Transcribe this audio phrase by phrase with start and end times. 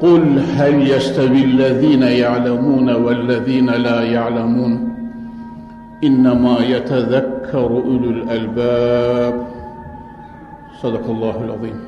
[0.00, 4.94] قل هل يستوي الذين يعلمون والذين لا يعلمون
[6.04, 9.46] إنما يتذكر أولو الألباب
[10.82, 11.80] صدق الله العظيم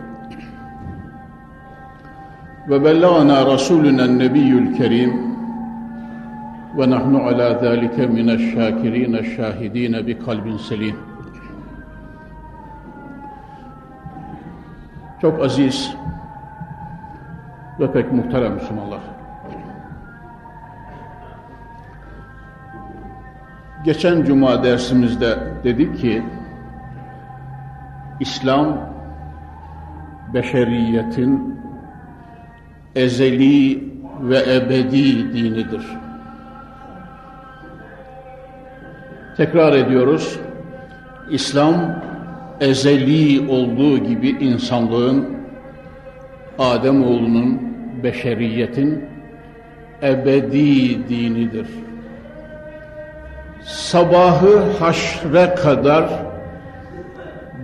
[2.71, 5.13] وبلغنا رسولنا النبي الكريم
[6.77, 10.97] ونحن على ذلك من الشاكرين الشاهدين بقلب سليم
[15.23, 15.97] Çok aziz
[17.82, 19.00] ve pek muhterem Müslümanlar.
[23.84, 26.24] Geçen cuma dersimizde dedik ki
[28.20, 28.78] İslam
[30.34, 31.60] beşeriyetin
[32.96, 33.84] ezeli
[34.22, 35.88] ve ebedi dinidir.
[39.38, 40.40] Tekrar ediyoruz.
[41.30, 41.76] İslam
[42.60, 45.42] ezeli olduğu gibi insanlığın
[46.60, 47.71] Adem oğlunun
[48.04, 49.06] beşeriyetin
[50.04, 51.68] ebedi dinidir.
[53.64, 56.10] Sabahı haşre kadar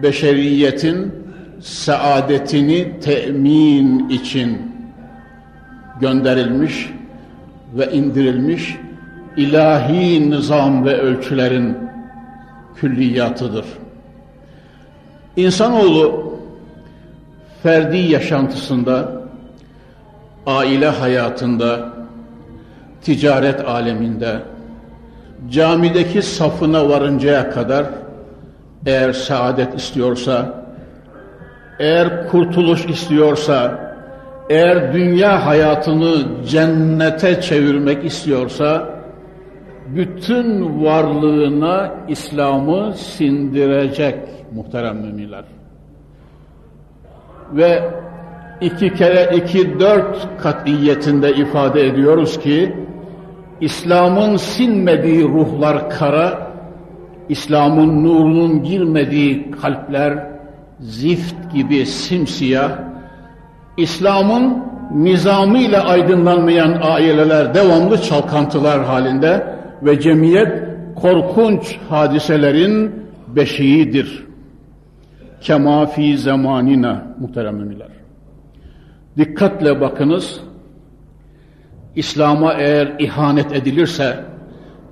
[0.03, 1.13] beşeriyetin
[1.59, 4.71] saadetini temin için
[6.02, 6.89] gönderilmiş
[7.73, 8.77] ve indirilmiş
[9.38, 11.77] ilahi nizam ve ölçülerin
[12.75, 13.66] külliyatıdır.
[15.35, 16.33] İnsanoğlu
[17.63, 19.11] ferdi yaşantısında,
[20.48, 21.90] aile hayatında,
[23.02, 24.40] ticaret aleminde,
[25.50, 27.85] camideki safına varıncaya kadar
[28.86, 30.63] eğer saadet istiyorsa,
[31.80, 33.88] eğer kurtuluş istiyorsa,
[34.50, 38.90] eğer dünya hayatını cennete çevirmek istiyorsa,
[39.88, 44.16] bütün varlığına İslam'ı sindirecek
[44.52, 45.44] muhterem müminler.
[47.53, 47.91] Ve
[48.62, 52.75] iki kere iki dört katiyetinde ifade ediyoruz ki,
[53.62, 56.51] İslam'ın sinmediği ruhlar kara,
[57.29, 60.28] İslam'ın nurunun girmediği kalpler
[60.79, 62.72] zift gibi simsiyah,
[63.78, 64.63] İslam'ın
[64.94, 70.63] nizamıyla aydınlanmayan aileler devamlı çalkantılar halinde ve cemiyet
[70.95, 72.95] korkunç hadiselerin
[73.28, 74.28] beşiğidir.
[75.41, 77.97] Kema fi zamanina muhteremler.
[79.17, 80.39] Dikkatle bakınız.
[81.95, 84.25] İslam'a eğer ihanet edilirse,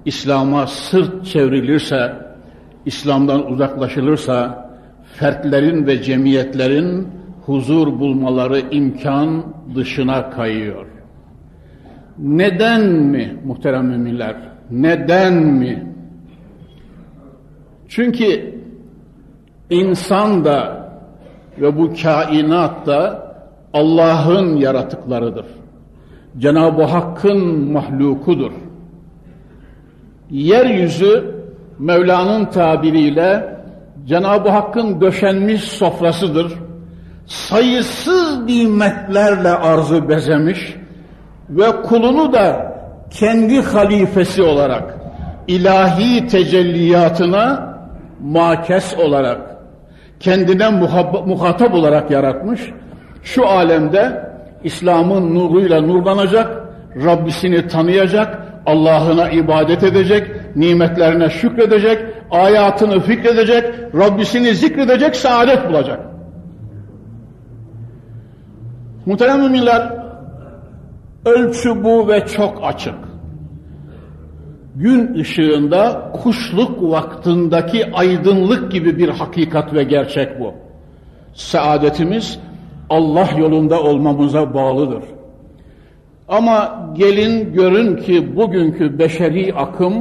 [0.06, 2.13] İslam'a sırt çevrilirse,
[2.85, 4.69] İslam'dan uzaklaşılırsa,
[5.16, 7.08] fertlerin ve cemiyetlerin
[7.46, 9.44] huzur bulmaları imkan
[9.75, 10.85] dışına kayıyor.
[12.18, 14.35] Neden mi muhterem müminler?
[14.72, 15.94] Neden mi?
[17.88, 18.56] Çünkü
[19.69, 20.90] insan da
[21.62, 23.25] ve bu kainat da
[23.75, 25.46] Allah'ın yaratıklarıdır.
[26.38, 28.52] Cenab-ı Hakk'ın mahlukudur.
[30.31, 31.36] Yeryüzü
[31.80, 33.56] Mevla'nın tabiriyle
[34.06, 36.53] Cenab-ı Hakk'ın döşenmiş sofrasıdır.
[37.25, 40.75] Sayısız nimetlerle arzı bezemiş
[41.50, 42.75] ve kulunu da
[43.12, 44.97] kendi halifesi olarak
[45.47, 47.75] ilahi tecelliyatına
[48.24, 49.41] makes olarak
[50.19, 50.69] kendine
[51.25, 52.62] muhatap olarak yaratmış.
[53.25, 54.30] Şu alemde
[54.63, 56.63] İslam'ın nuruyla nurlanacak,
[57.06, 63.66] Rabbisini tanıyacak, Allah'ına ibadet edecek, nimetlerine şükredecek, ayatını fikredecek,
[63.96, 66.00] Rabbisini zikredecek, saadet bulacak.
[69.06, 69.94] Muhterem müminler,
[71.26, 72.96] ölçü bu ve çok açık.
[74.76, 80.53] Gün ışığında kuşluk vaktindeki aydınlık gibi bir hakikat ve gerçek bu.
[81.34, 82.40] Saadetimiz
[82.90, 85.03] Allah yolunda olmamıza bağlıdır.
[86.28, 89.93] Ama gelin görün ki bugünkü beşeri akım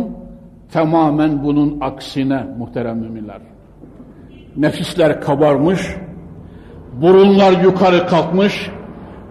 [0.72, 3.38] tamamen bunun aksine muhterem müminler.
[4.56, 5.80] Nefisler kabarmış,
[7.02, 8.70] burunlar yukarı kalkmış,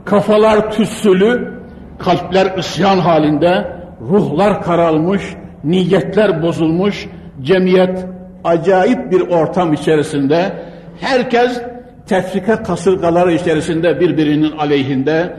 [0.05, 1.53] kafalar tüssülü,
[1.99, 7.09] kalpler isyan halinde, ruhlar karalmış, niyetler bozulmuş,
[7.41, 8.05] cemiyet
[8.43, 10.53] acayip bir ortam içerisinde
[11.01, 11.61] herkes
[12.07, 15.37] tefrika kasırgaları içerisinde birbirinin aleyhinde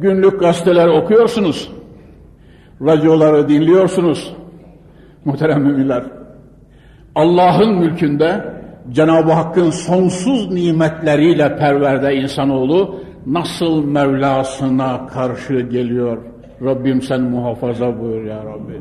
[0.00, 1.72] günlük gazeteler okuyorsunuz.
[2.82, 4.34] Radyoları dinliyorsunuz.
[5.24, 6.04] Muhterem müminler.
[7.14, 8.44] Allah'ın mülkünde
[8.90, 16.18] Cenab-ı Hakk'ın sonsuz nimetleriyle perverde insanoğlu nasıl Mevlasına karşı geliyor.
[16.64, 18.80] Rabbim sen muhafaza buyur ya Rabbi.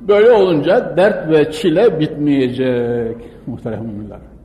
[0.00, 3.16] Böyle olunca dert ve çile bitmeyecek
[3.46, 4.35] muhterem müminler.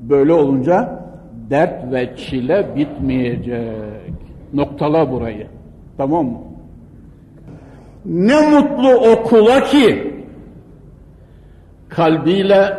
[0.00, 1.02] Böyle olunca
[1.50, 3.72] dert ve çile bitmeyecek.
[4.54, 5.46] Noktala burayı.
[5.96, 6.38] Tamam mı?
[8.04, 10.14] Ne mutlu o kula ki
[11.88, 12.74] kalbiyle,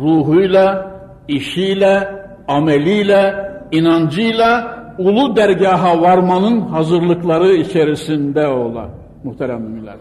[0.00, 0.90] ruhuyla,
[1.28, 2.08] işiyle,
[2.48, 3.34] ameliyle,
[3.72, 8.88] inancıyla ulu dergaha varmanın hazırlıkları içerisinde ola
[9.24, 9.96] muhterem müminler.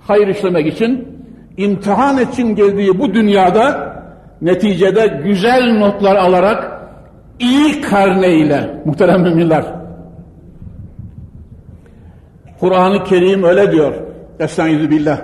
[0.00, 1.08] Hayır işlemek için,
[1.56, 3.93] imtihan için geldiği bu dünyada
[4.42, 6.80] neticede güzel notlar alarak
[7.38, 9.64] iyi karne ile muhterem müminler.
[12.60, 13.94] Kur'an-ı Kerim öyle diyor.
[14.40, 15.18] Estaizu billah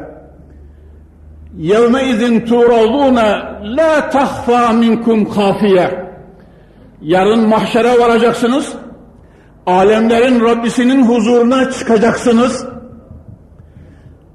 [1.59, 3.43] Yevme izin tuğralûne
[3.77, 6.11] la tahfâ minkum kafiye
[7.03, 8.73] Yarın mahşere varacaksınız.
[9.67, 12.67] Alemlerin Rabbisinin huzuruna çıkacaksınız.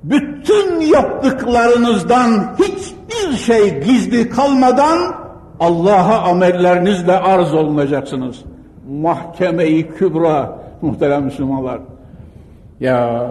[0.10, 5.16] Bütün yaptıklarınızdan hiçbir şey gizli kalmadan
[5.60, 8.38] Allah'a amellerinizle arz olunacaksınız.
[8.90, 11.80] Mahkeme-i Kübra muhterem Müslümanlar.
[12.80, 13.28] Ya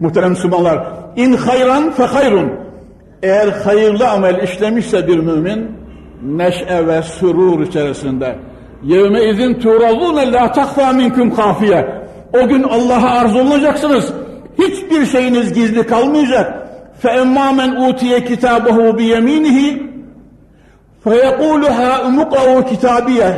[0.00, 0.86] muhterem Müslümanlar
[1.16, 2.52] in hayran fe hayrun
[3.22, 5.70] eğer hayırlı amel işlemişse bir mümin
[6.22, 8.36] neşe ve sürur içerisinde
[8.82, 12.02] yevme izin tuğralûne la takfâ minkum kafiye
[12.32, 14.12] o gün Allah'a arz olunacaksınız
[14.59, 16.67] hiçbir şeyiniz gizli kalmayacak
[16.99, 19.87] fe emmâ men utiye kitâbehu biyemînihi
[21.07, 23.31] فيقول ها مقرأوا كتابيه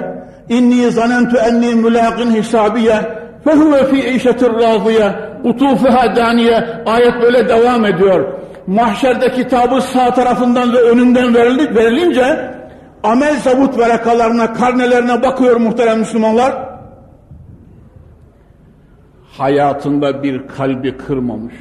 [0.52, 3.00] إني ظننت أني ملاق حسابيه
[3.46, 5.10] فهو في عيشة راضية
[5.46, 8.26] قطوفها دانية ayet böyle devam ediyor.
[8.68, 11.36] Mahşerde kitabı sağ tarafından ve önünden
[11.76, 12.52] verilince
[13.04, 16.54] amel zabut verakalarına, karnelerine bakıyor muhterem Müslümanlar.
[19.39, 21.55] Hayatında bir kalbi kırmamış.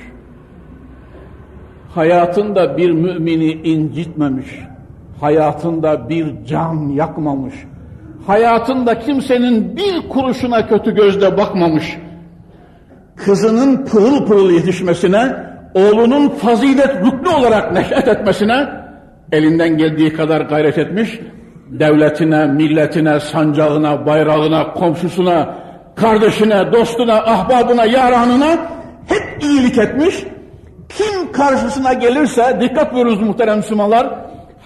[1.95, 4.47] Hayatında bir mümini incitmemiş.
[5.21, 7.53] Hayatında bir can yakmamış.
[8.27, 11.97] Hayatında kimsenin bir kuruşuna kötü gözle bakmamış.
[13.15, 15.35] Kızının pırıl pırıl yetişmesine,
[15.73, 18.69] oğlunun fazilet rüknü olarak neşet etmesine
[19.31, 21.19] elinden geldiği kadar gayret etmiş.
[21.69, 25.62] Devletine, milletine, sancağına, bayrağına, komşusuna,
[25.95, 28.57] kardeşine, dostuna, ahbabına, yaranına
[29.07, 30.23] hep iyilik etmiş.
[30.89, 34.07] Kim karşısına gelirse, dikkat buyurunuz muhterem Müslümanlar,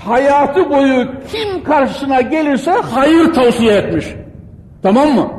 [0.05, 4.15] hayatı boyu kim karşısına gelirse hayır tavsiye etmiş.
[4.83, 5.31] Tamam mı?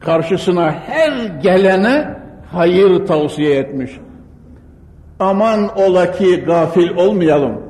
[0.00, 1.12] Karşısına her
[1.42, 2.08] gelene
[2.52, 3.90] hayır tavsiye etmiş.
[5.20, 7.62] Aman ola ki gafil olmayalım.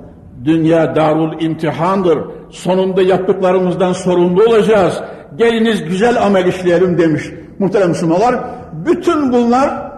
[0.44, 2.18] Dünya darul imtihandır.
[2.50, 5.02] Sonunda yaptıklarımızdan sorumlu olacağız.
[5.36, 7.30] Geliniz güzel amel işleyelim demiş.
[7.58, 8.34] Muhterem Müslümanlar,
[8.86, 9.92] bütün bunlar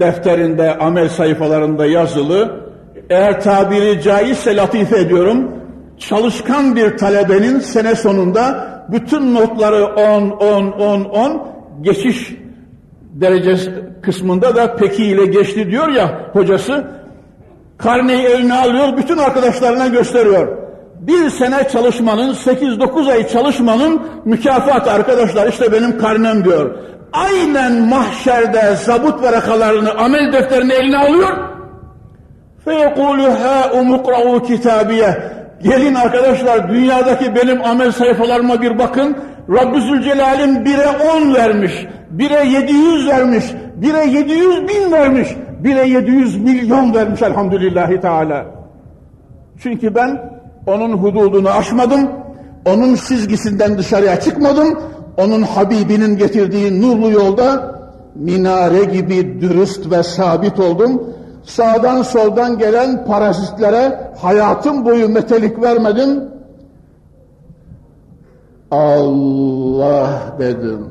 [0.00, 2.60] defterinde, amel sayfalarında yazılı,
[3.10, 5.50] eğer tabiri caizse latife ediyorum,
[5.98, 11.48] çalışkan bir talebenin sene sonunda bütün notları 10, 10, 10, 10,
[11.82, 12.36] geçiş
[13.12, 13.70] derecesi
[14.02, 16.84] kısmında da peki ile geçti diyor ya hocası,
[17.78, 20.61] karneyi eline alıyor, bütün arkadaşlarına gösteriyor
[21.01, 26.75] Bir sene çalışmanın, 8-9 ay çalışmanın mükafatı arkadaşlar, işte benim karnem diyor.
[27.13, 31.37] Aynen mahşerde zabut varakalarını, amel defterini eline alıyor,
[32.67, 35.17] فَيَقُولُ هَا اُمُقْرَعُوا كِتَابِيَ
[35.63, 39.17] Gelin arkadaşlar dünyadaki benim amel sayfalarıma bir bakın.
[39.49, 45.27] Rabbi Zülcelal'im bire on vermiş, bire yedi yüz vermiş, bire yedi yüz bin vermiş,
[45.59, 48.45] bire yedi yüz milyon vermiş elhamdülillahi teala.
[49.63, 50.30] Çünkü ben
[50.66, 52.10] onun hududunu aşmadım,
[52.66, 54.78] onun çizgisinden dışarıya çıkmadım,
[55.18, 57.72] onun Habibinin getirdiği nurlu yolda
[58.14, 61.12] minare gibi dürüst ve sabit oldum
[61.44, 66.24] sağdan soldan gelen parazitlere hayatım boyu metelik vermedim.
[68.70, 70.88] Allah dedim.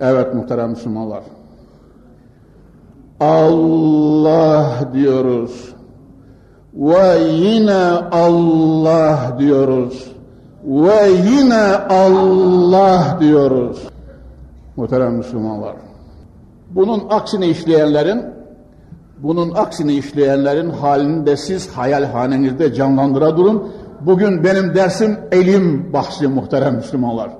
[0.00, 1.22] Evet muhterem Müslümanlar.
[3.20, 5.73] Allah diyoruz.
[6.74, 10.12] Ve yine Allah diyoruz.
[10.64, 13.82] Ve yine Allah diyoruz.
[14.76, 15.76] Muhterem Müslümanlar.
[16.70, 18.34] Bunun aksine işleyenlerin
[19.18, 23.72] Bunun aksini işleyenlerin halini de siz hayalhanenizde canlandıra durun.
[24.00, 27.30] Bugün benim dersim elim bahsi muhterem Müslümanlar.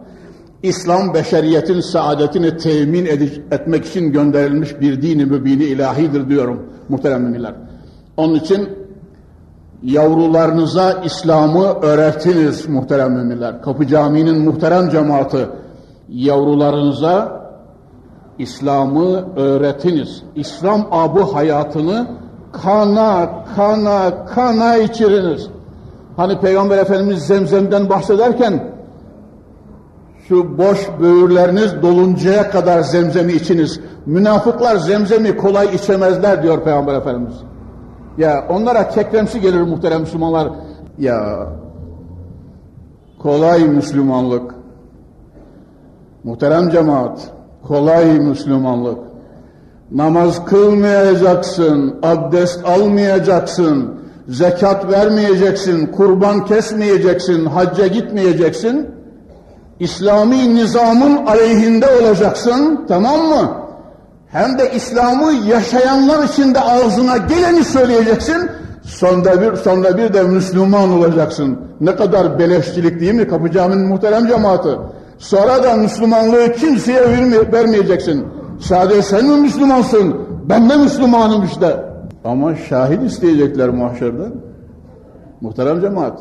[0.62, 3.06] İslam beşeriyetin saadetini temin
[3.50, 7.54] etmek için gönderilmiş bir dini mübini ilahidir diyorum muhterem müminler.
[8.16, 8.68] Onun için
[9.84, 13.62] yavrularınıza İslam'ı öğretiniz muhterem müminler.
[13.62, 15.46] Kapı Camii'nin muhterem cemaati
[16.08, 17.44] yavrularınıza
[18.38, 20.22] İslam'ı öğretiniz.
[20.34, 22.06] İslam abu hayatını
[22.52, 25.48] kana kana kana içiriniz.
[26.16, 28.74] Hani Peygamber Efendimiz zemzemden bahsederken
[30.28, 33.80] şu boş böğürleriniz doluncaya kadar zemzemi içiniz.
[34.06, 37.34] Münafıklar zemzemi kolay içemezler diyor Peygamber Efendimiz.
[38.18, 40.48] Ya onlara kekremsi gelir muhterem Müslümanlar.
[40.98, 41.48] Ya
[43.22, 44.54] kolay Müslümanlık.
[46.24, 47.20] Muhterem cemaat,
[47.62, 48.98] kolay Müslümanlık.
[49.90, 53.94] Namaz kılmayacaksın, abdest almayacaksın,
[54.28, 58.90] zekat vermeyeceksin, kurban kesmeyeceksin, hacca gitmeyeceksin.
[59.80, 63.63] İslami nizamın aleyhinde olacaksın, tamam mı?
[64.34, 68.50] Hem de İslam'ı yaşayanlar için de ağzına geleni söyleyeceksin.
[68.82, 71.58] Sonra bir, sonra bir de Müslüman olacaksın.
[71.80, 74.68] Ne kadar beleşçilik değil mi Kapı Camii'nin muhterem cemaati?
[75.18, 77.02] Sonra da Müslümanlığı kimseye
[77.52, 78.26] vermeyeceksin.
[78.60, 80.16] Sadece sen mi Müslümansın?
[80.48, 81.76] Ben de Müslümanım işte.
[82.24, 84.28] Ama şahit isteyecekler mahşerde.
[85.40, 86.20] Muhterem cemaat.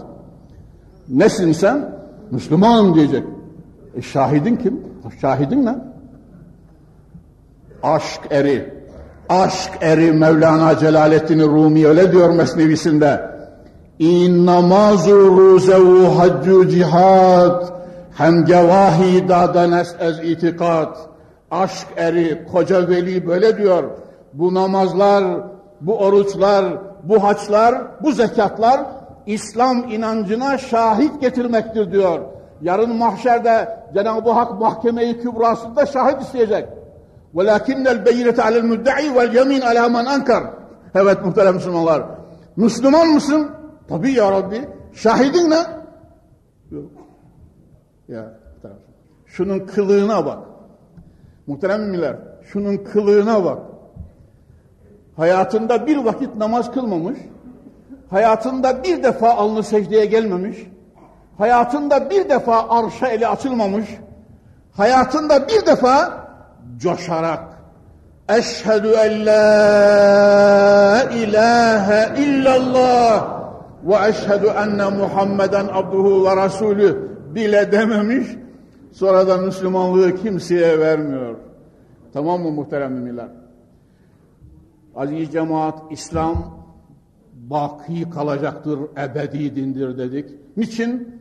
[1.10, 1.90] Nesin sen?
[2.32, 3.24] Müslümanım diyecek.
[3.96, 4.82] E şahidin kim?
[5.22, 5.93] Şahidin ne?
[7.84, 8.74] Aşk eri.
[9.30, 13.22] Aşk eri Mevlana Celaleddin Rumi öyle diyor mesnevisinde.
[14.00, 17.64] İn namazu ruzevu haccu cihad
[18.18, 20.98] hem gevahi dadanest ez itikat.
[21.52, 23.84] Aşk eri, koca veli böyle diyor.
[24.34, 25.24] Bu namazlar,
[25.82, 26.66] bu oruçlar,
[27.04, 28.82] bu haçlar, bu zekatlar
[29.26, 32.20] İslam inancına şahit getirmektir diyor.
[32.62, 36.83] Yarın mahşerde Cenab-ı Hak mahkemeyi kübrasında şahit isteyecek.
[37.36, 40.44] Velakinnel beyinete alel müddei vel yemin ala men ankar.
[40.96, 42.04] Evet muhterem Müslümanlar.
[42.56, 43.52] Müslüman mısın?
[43.90, 44.70] Tabii ya Rabbi.
[44.94, 45.60] Şahidin ne?
[46.72, 46.92] Yok.
[48.08, 48.78] Ya tamam.
[49.26, 50.40] Şunun kılığına bak.
[51.48, 53.60] Muhterem müminler, şunun kılığına bak.
[55.16, 57.20] Hayatında bir vakit namaz kılmamış,
[58.10, 60.58] hayatında bir defa alnı secdeye gelmemiş,
[61.38, 63.90] hayatında bir defa arşa eli açılmamış,
[64.74, 66.23] hayatında bir defa
[66.78, 67.54] coşarak
[68.30, 73.44] Eşhedü en la ilahe illallah
[73.84, 78.28] ve eşhedü enne Muhammeden abduhu ve rasulü bile dememiş,
[78.92, 81.36] sonra da Müslümanlığı kimseye vermiyor.
[82.14, 83.28] Tamam mı muhterem müminler?
[84.96, 86.66] Aziz cemaat, İslam
[87.34, 90.30] baki kalacaktır, ebedi dindir dedik.
[90.58, 91.20] Niçin?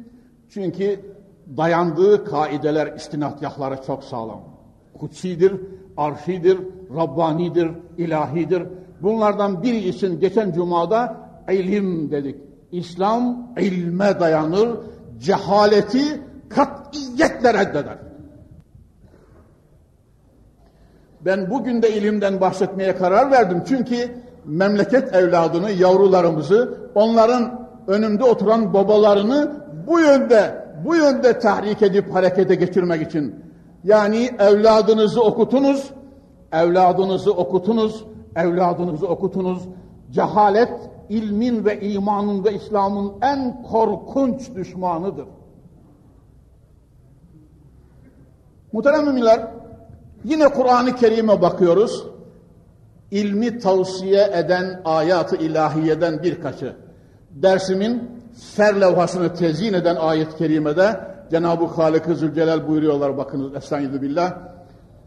[0.48, 1.00] Çünkü
[1.56, 4.51] dayandığı kaideler, istinatgahları çok sağlam.
[5.02, 5.52] Kutsidir,
[5.96, 6.58] arşidir,
[6.96, 8.62] Rabbanidir, ilahidir.
[9.02, 11.16] Bunlardan biri için geçen cumada
[11.50, 12.36] ilim dedik.
[12.72, 14.68] İslam ilme dayanır,
[15.18, 17.98] cehaleti katiyetle reddeder.
[21.20, 23.62] Ben bugün de ilimden bahsetmeye karar verdim.
[23.68, 23.96] Çünkü
[24.44, 29.52] memleket evladını, yavrularımızı, onların önümde oturan babalarını
[29.86, 33.51] bu yönde, bu yönde tahrik edip harekete geçirmek için.
[33.84, 35.90] Yani evladınızı okutunuz,
[36.52, 38.04] evladınızı okutunuz,
[38.36, 39.62] evladınızı okutunuz.
[40.10, 40.72] Cehalet,
[41.08, 45.26] ilmin ve imanın ve İslam'ın en korkunç düşmanıdır.
[48.72, 49.48] Muhterem müminler,
[50.24, 52.06] yine Kur'an-ı Kerim'e bakıyoruz.
[53.10, 56.76] İlmi tavsiye eden ayat-ı ilahiyeden birkaçı.
[57.30, 64.38] Dersimin serlevhasını tezyin eden ayet-i kerimede Cenab-ı Halik-i Zülcelal buyuruyorlar bakınız Estaizu billah.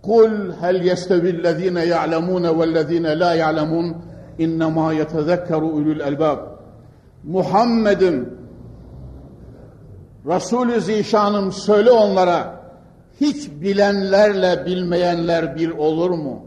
[0.01, 3.95] Kul hel yestevillezine ya'lemune vellezine la ya'lemun
[4.39, 6.37] innema yetezekkeru ulul elbab.
[7.23, 8.37] Muhammed'im
[10.25, 12.61] Resulü Zişanım söyle onlara
[13.21, 16.43] hiç bilenlerle bilmeyenler bir olur mu?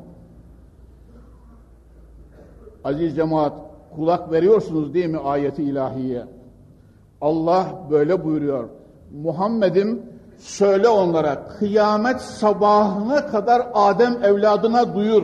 [2.84, 3.52] Aziz cemaat
[3.94, 6.24] kulak veriyorsunuz değil mi ayeti ilahiye?
[7.20, 8.77] Allah böyle buyuruyor.
[9.12, 10.02] Muhammed'im
[10.38, 15.22] söyle onlara kıyamet sabahına kadar Adem evladına duyur.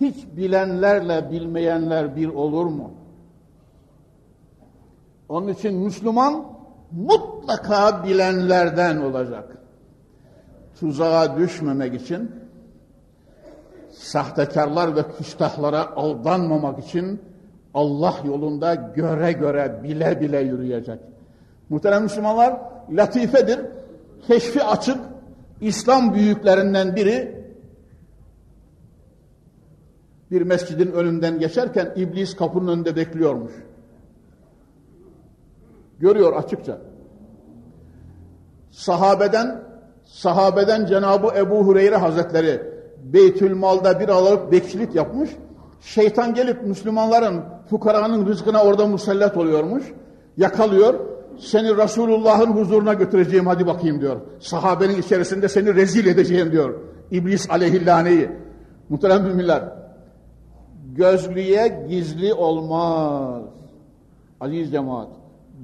[0.00, 2.90] Hiç bilenlerle bilmeyenler bir olur mu?
[5.28, 6.44] Onun için Müslüman
[6.92, 9.62] mutlaka bilenlerden olacak
[10.80, 12.30] tuzağa düşmemek için
[13.90, 17.20] sahtekarlar ve küstahlara aldanmamak için
[17.74, 20.98] Allah yolunda göre göre bile bile yürüyecek.
[21.72, 22.60] Muhterem Müslümanlar
[22.90, 23.60] latifedir,
[24.26, 24.98] keşfi açık,
[25.60, 27.44] İslam büyüklerinden biri
[30.30, 33.52] bir mescidin önünden geçerken iblis kapının önünde bekliyormuş.
[35.98, 36.78] Görüyor açıkça.
[38.70, 39.64] Sahabeden
[40.04, 42.62] sahabeden Cenabı Ebu Hureyre Hazretleri
[43.04, 45.30] Beytül Mal'da bir alıp bekçilik yapmış.
[45.80, 49.84] Şeytan gelip Müslümanların, fukaranın rızkına orada musallat oluyormuş.
[50.36, 51.11] Yakalıyor.
[51.38, 54.20] Seni Resulullah'ın huzuruna götüreceğim hadi bakayım diyor.
[54.40, 56.74] Sahabenin içerisinde seni rezil edeceğim diyor.
[57.10, 58.30] İblis aleyhillaneyi.
[58.88, 59.64] Muhterem müminler.
[60.96, 63.42] Gözlüye gizli olmaz.
[64.40, 65.08] Aziz cemaat.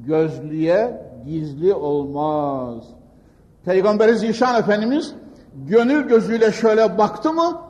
[0.07, 2.85] Gözlüye gizli olmaz.
[3.65, 5.15] Peygamberi Zişan Efendimiz
[5.67, 7.61] gönül gözüyle şöyle baktı mı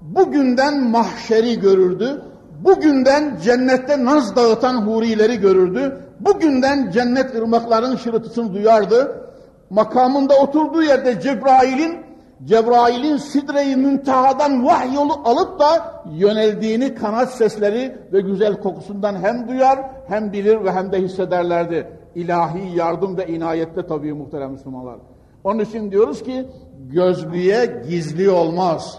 [0.00, 2.22] bugünden mahşeri görürdü.
[2.64, 6.07] Bugünden cennette naz dağıtan hurileri görürdü.
[6.20, 9.24] Bugünden cennet ırmaklarının şırıltısını duyardı.
[9.70, 12.08] Makamında oturduğu yerde Cebrail'in
[12.44, 20.32] Cebrail'in sidre-i müntehadan vahyolu alıp da yöneldiğini kanat sesleri ve güzel kokusundan hem duyar hem
[20.32, 21.88] bilir ve hem de hissederlerdi.
[22.14, 24.96] İlahi yardım ve inayette tabii muhterem Müslümanlar.
[25.44, 26.46] Onun için diyoruz ki
[26.92, 28.98] gözlüğe gizli olmaz.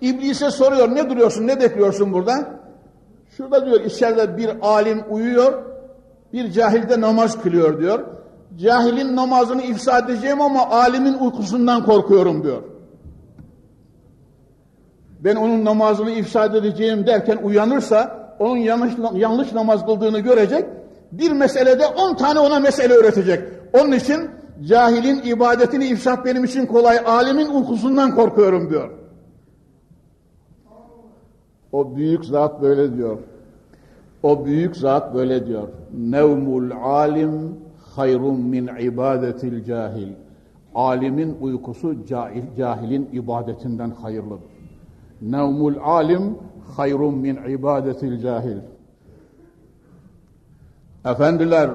[0.00, 2.61] İblise soruyor ne duruyorsun ne bekliyorsun burada?
[3.36, 5.62] Şurada diyor içeride bir alim uyuyor,
[6.32, 8.00] bir cahil de namaz kılıyor diyor.
[8.56, 12.62] Cahilin namazını ifsa edeceğim ama alimin uykusundan korkuyorum diyor.
[15.20, 20.64] Ben onun namazını ifsa edeceğim derken uyanırsa onun yanlış, yanlış namaz kıldığını görecek.
[21.12, 23.40] Bir meselede on tane ona mesele öğretecek.
[23.72, 24.30] Onun için
[24.64, 29.01] cahilin ibadetini ifsat benim için kolay, alimin uykusundan korkuyorum diyor.
[31.72, 33.18] O büyük zat böyle diyor.
[34.22, 35.68] O büyük zat böyle diyor.
[35.98, 37.56] Nevmul alim
[37.96, 40.12] hayrun min ibadetil cahil.
[40.74, 44.52] Alimin uykusu cahil, cahilin ibadetinden hayırlıdır.
[45.22, 46.38] Nevmul alim
[46.76, 48.58] hayrun min ibadetil cahil.
[51.04, 51.70] Efendiler,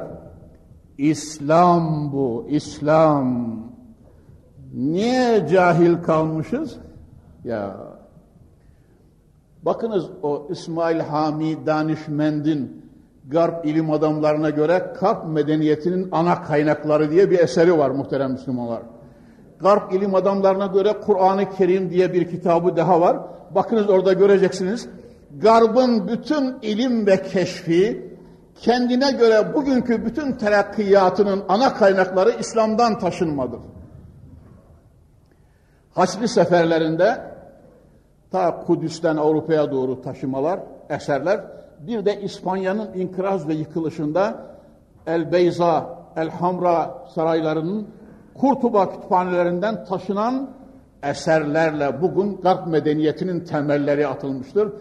[0.98, 3.58] İslam bu, İslam.
[4.74, 6.78] Niye cahil kalmışız?
[7.44, 7.87] Ya
[9.68, 12.88] bakınız o İsmail Hami Danişmend'in
[13.28, 18.82] Garp ilim adamlarına göre Karp medeniyetinin ana kaynakları diye bir eseri var muhterem Müslümanlar.
[19.60, 23.18] Garp ilim adamlarına göre Kur'an-ı Kerim diye bir kitabı daha var.
[23.56, 24.90] Bakınız orada göreceksiniz.
[25.42, 28.12] Garb'ın bütün ilim ve keşfi
[28.56, 33.60] kendine göre bugünkü bütün terakkiyatının ana kaynakları İslam'dan taşınmadır.
[35.94, 37.37] Haçlı seferlerinde
[38.32, 40.60] ta Kudüs'ten Avrupa'ya doğru taşımalar,
[40.90, 41.42] eserler,
[41.88, 44.46] bir de İspanya'nın inkıraz ve yıkılışında
[45.08, 47.88] El Beyza, El Hamra saraylarının
[48.34, 50.50] Kurtuba kütüphanelerinden taşınan
[51.04, 54.74] eserlerle bugün Garp medeniyetinin temelleri atılmıştır.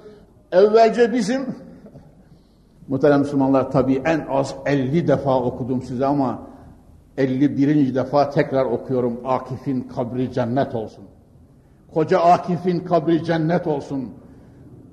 [0.53, 1.47] Evvelce bizim
[2.89, 6.43] Muhterem Müslümanlar tabii en az 50 defa okudum size ama
[7.17, 7.95] 51.
[7.95, 9.21] defa tekrar okuyorum.
[9.25, 11.05] Akif'in kabri cennet olsun.
[11.97, 14.11] Koca Akif'in kabri cennet olsun.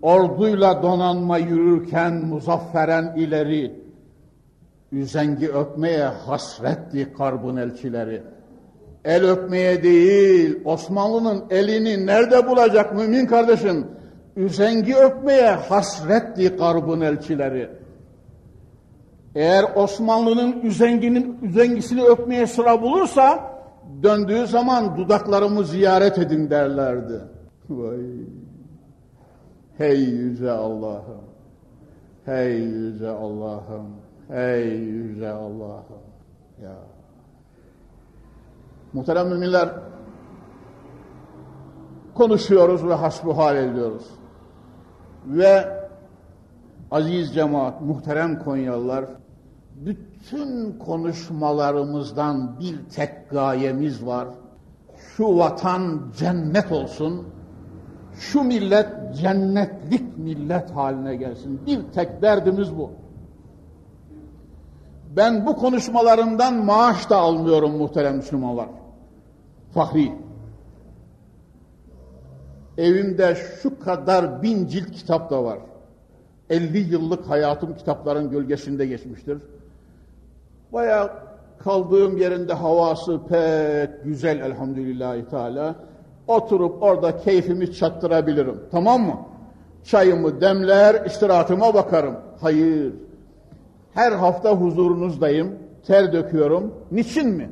[0.01, 3.83] Orduyla donanma yürürken muzafferen ileri,
[4.91, 8.23] üzengi öpmeye hasretti karbın elçileri.
[9.05, 13.87] El öpmeye değil, Osmanlı'nın elini nerede bulacak mümin kardeşim?
[14.35, 17.69] Üzengi öpmeye hasretti karbın elçileri.
[19.35, 23.52] Eğer Osmanlı'nın üzenginin üzengisini öpmeye sıra bulursa
[24.03, 27.21] döndüğü zaman dudaklarımı ziyaret edin derlerdi.
[27.69, 27.99] Vay.
[29.77, 31.23] Hey yüce Allah'ım.
[32.25, 33.87] Hey yüce Allah'ım.
[34.27, 36.03] Hey yüce Allah'ım.
[36.63, 36.75] Ya.
[38.93, 39.69] Muhterem müminler
[42.13, 44.09] konuşuyoruz ve hasbuhal ediyoruz.
[45.25, 45.83] Ve
[46.91, 49.05] aziz cemaat, muhterem Konyalılar
[49.75, 50.12] bütün
[50.79, 54.27] konuşmalarımızdan bir tek gayemiz var.
[55.17, 57.27] Şu vatan cennet olsun,
[58.19, 61.61] şu millet cennetlik millet haline gelsin.
[61.65, 62.91] Bir tek derdimiz bu.
[65.15, 68.69] Ben bu konuşmalarımdan maaş da almıyorum muhterem Müslümanlar.
[69.73, 70.11] Fahri.
[72.77, 75.59] Evimde şu kadar bin cilt kitap da var.
[76.49, 79.37] 50 yıllık hayatım kitapların gölgesinde geçmiştir.
[80.73, 81.13] Baya
[81.59, 85.75] kaldığım yerinde havası pek güzel elhamdülillahi teala.
[86.27, 88.59] Oturup orada keyfimi çattırabilirim.
[88.71, 89.19] Tamam mı?
[89.83, 92.15] Çayımı demler, istirahatıma bakarım.
[92.41, 92.93] Hayır.
[93.93, 95.55] Her hafta huzurunuzdayım.
[95.87, 96.73] Ter döküyorum.
[96.91, 97.49] Niçin mi?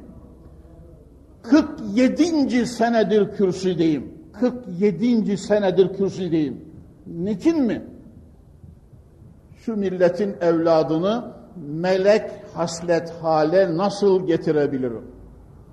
[1.44, 2.66] 47.
[2.66, 4.14] senedir kürsüdeyim.
[4.40, 5.38] 47.
[5.38, 6.66] senedir kürsüdeyim.
[7.08, 7.82] Niçin mi?
[9.58, 11.24] Şu milletin evladını
[11.56, 15.04] melek haslet hale nasıl getirebilirim?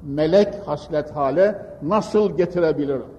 [0.03, 3.19] Melek haslet hale nasıl getirebilirim?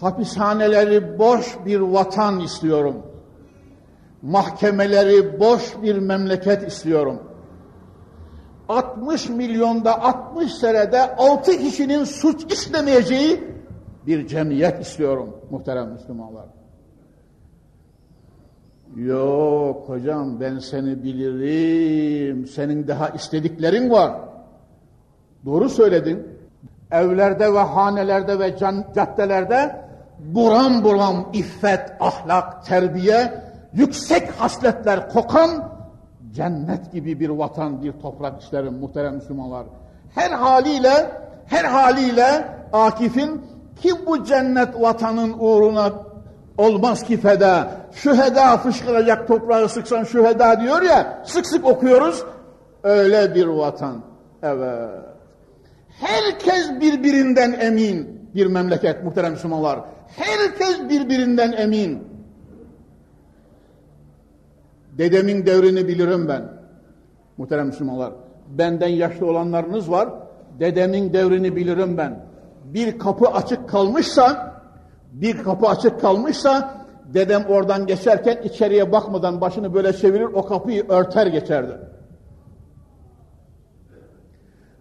[0.00, 2.96] Hapishaneleri boş bir vatan istiyorum.
[4.22, 7.22] Mahkemeleri boş bir memleket istiyorum.
[8.68, 13.44] 60 milyonda 60 senede 6 kişinin suç işlemeyeceği
[14.06, 16.57] bir cemiyet istiyorum muhterem Müslümanlar.
[18.96, 22.46] Yok hocam ben seni bilirim.
[22.46, 24.12] Senin daha istediklerin var.
[25.44, 26.28] Doğru söyledin.
[26.90, 35.50] Evlerde ve hanelerde ve can, caddelerde buram buram iffet, ahlak, terbiye, yüksek hasletler kokan
[36.34, 39.66] cennet gibi bir vatan, bir toprak isterim muhterem Müslümanlar.
[40.14, 41.10] Her haliyle,
[41.46, 43.42] her haliyle Akif'in
[43.82, 45.92] ki bu cennet vatanın uğruna
[46.58, 47.70] olmaz ki feda.
[47.92, 52.24] Şüheda fışkıracak toprağı sıksan şüheda diyor ya, sık sık okuyoruz.
[52.82, 54.02] Öyle bir vatan.
[54.42, 54.90] Evet.
[55.88, 59.80] Herkes birbirinden emin bir memleket muhterem Müslümanlar.
[60.16, 62.08] Herkes birbirinden emin.
[64.98, 66.42] Dedemin devrini bilirim ben.
[67.36, 68.12] Muhterem Müslümanlar.
[68.48, 70.08] Benden yaşlı olanlarınız var.
[70.60, 72.24] Dedemin devrini bilirim ben.
[72.64, 74.47] Bir kapı açık kalmışsa,
[75.12, 76.78] bir kapı açık kalmışsa,
[77.14, 81.78] dedem oradan geçerken içeriye bakmadan başını böyle çevirir, o kapıyı örter geçerdi.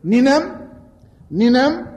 [0.03, 0.43] Ninem,
[1.31, 1.87] ninem,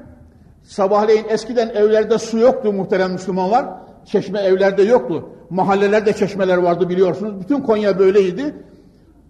[0.62, 3.66] sabahleyin eskiden evlerde su yoktu muhterem Müslümanlar.
[4.04, 5.28] Çeşme evlerde yoktu.
[5.50, 7.40] Mahallelerde çeşmeler vardı biliyorsunuz.
[7.40, 8.54] Bütün Konya böyleydi.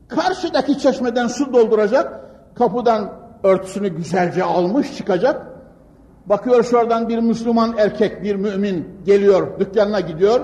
[0.08, 2.20] Karşıdaki çeşmeden su dolduracak.
[2.54, 5.49] Kapıdan örtüsünü güzelce almış çıkacak.
[6.26, 10.40] Bakıyor şuradan bir Müslüman erkek, bir mümin geliyor, dükkanına gidiyor.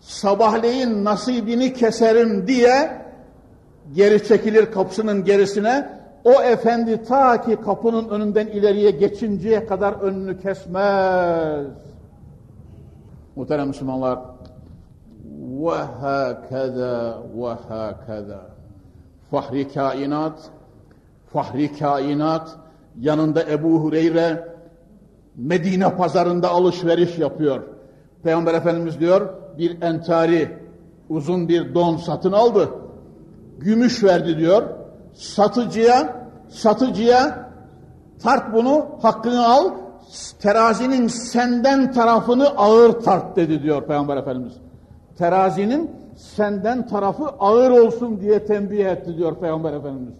[0.00, 3.02] Sabahleyin nasibini keserim diye
[3.94, 5.98] geri çekilir kapısının gerisine.
[6.24, 11.66] O efendi ta ki kapının önünden ileriye geçinceye kadar önünü kesmez.
[13.36, 14.18] Muhterem Müslümanlar,
[15.58, 15.74] ve
[17.68, 18.40] hakeza.
[19.30, 20.50] Fahri kainat,
[21.32, 22.56] fahri kainat,
[23.00, 24.47] yanında Ebu Hureyre,
[25.38, 27.62] Medine pazarında alışveriş yapıyor.
[28.22, 30.58] Peygamber Efendimiz diyor, bir entari,
[31.08, 32.68] uzun bir don satın aldı.
[33.58, 34.62] Gümüş verdi diyor.
[35.14, 37.50] Satıcıya, satıcıya
[38.22, 39.70] tart bunu, hakkını al,
[40.40, 44.54] terazinin senden tarafını ağır tart dedi diyor Peygamber Efendimiz.
[45.18, 50.14] Terazinin senden tarafı ağır olsun diye tembih etti diyor Peygamber Efendimiz.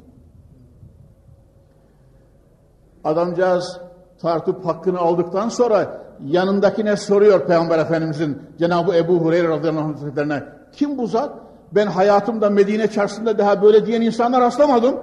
[3.05, 3.81] Adamcağız
[4.21, 11.07] tartıp hakkını aldıktan sonra yanındakine soruyor Peygamber Efendimizin Cenab-ı Ebu Hureyre radıyallahu anh kim bu
[11.07, 11.33] zat?
[11.73, 14.95] Ben hayatımda Medine çarşısında daha böyle diyen insanlar rastlamadım.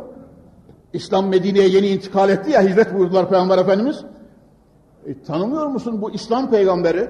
[0.94, 4.04] İslam Medine'ye yeni intikal etti ya hicret buyurdular Peygamber Efendimiz.
[5.06, 7.10] E, tanımıyor musun bu İslam peygamberi?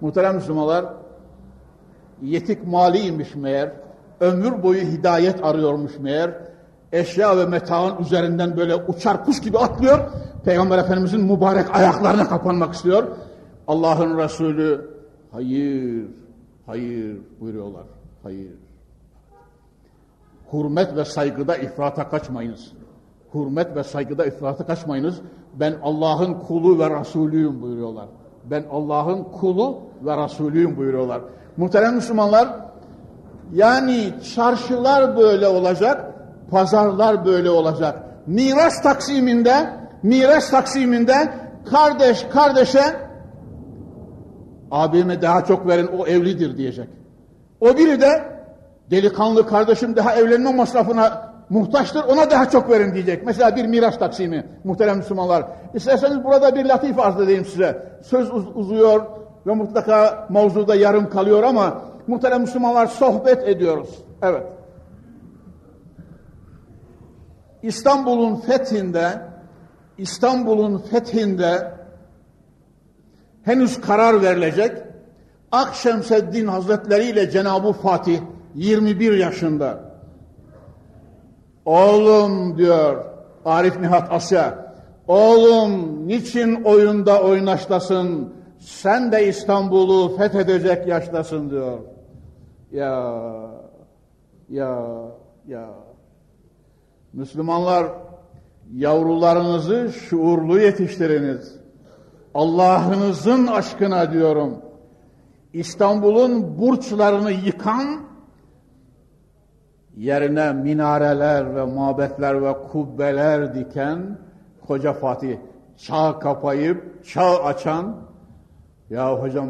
[0.00, 0.84] Muhterem Müslümanlar,
[2.22, 3.72] yetik maliymiş meğer,
[4.20, 6.34] ömür boyu hidayet arıyormuş meğer,
[6.94, 9.98] eşya ve metaın üzerinden böyle uçar kuş gibi atlıyor,
[10.44, 13.04] Peygamber Efendimizin mübarek ayaklarına kapanmak istiyor.
[13.68, 14.90] Allah'ın Resulü,
[15.32, 16.06] hayır,
[16.66, 17.84] hayır buyuruyorlar,
[18.22, 18.52] hayır.
[20.52, 22.72] Hürmet ve saygıda ifrata kaçmayınız
[23.34, 25.20] hürmet ve saygıda ifrata kaçmayınız.
[25.54, 28.06] Ben Allah'ın kulu ve Resulüyüm buyuruyorlar.
[28.44, 31.20] Ben Allah'ın kulu ve Resulüyüm buyuruyorlar.
[31.56, 32.48] Muhterem Müslümanlar,
[33.52, 36.13] yani çarşılar böyle olacak,
[36.54, 37.98] pazarlar böyle olacak.
[38.26, 39.70] Miras taksiminde,
[40.02, 41.14] miras taksiminde
[41.70, 42.82] kardeş kardeşe
[44.70, 46.88] abime daha çok verin o evlidir diyecek.
[47.60, 48.24] O biri de
[48.90, 53.26] delikanlı kardeşim daha evlenme masrafına muhtaçtır ona daha çok verin diyecek.
[53.26, 55.44] Mesela bir miras taksimi muhterem Müslümanlar.
[55.74, 57.82] İsterseniz burada bir latif arz edeyim size.
[58.02, 59.02] Söz uz uzuyor
[59.46, 63.88] ve mutlaka mevzuda yarım kalıyor ama muhterem Müslümanlar sohbet ediyoruz.
[64.22, 64.53] Evet.
[67.64, 69.20] İstanbul'un fethinde
[69.98, 71.72] İstanbul'un fethinde
[73.42, 74.72] henüz karar verilecek.
[75.52, 78.20] Akşemseddin Hazretleri ile Cenab-ı Fatih
[78.54, 79.94] 21 yaşında
[81.64, 83.04] Oğlum diyor
[83.44, 84.74] Arif Nihat Asya,
[85.08, 91.78] oğlum niçin oyunda oynaştasın, sen de İstanbul'u fethedecek yaştasın diyor.
[92.72, 93.14] Ya,
[94.48, 94.84] ya,
[95.46, 95.83] ya.
[97.14, 97.86] Müslümanlar
[98.72, 101.56] yavrularınızı şuurlu yetiştiriniz.
[102.34, 104.62] Allah'ınızın aşkına diyorum.
[105.52, 108.00] İstanbul'un burçlarını yıkan,
[109.96, 114.18] yerine minareler ve mabetler ve kubbeler diken
[114.60, 115.38] Hoca Fatih
[115.76, 117.96] çağ kapayıp çağ açan
[118.90, 119.48] ya hocam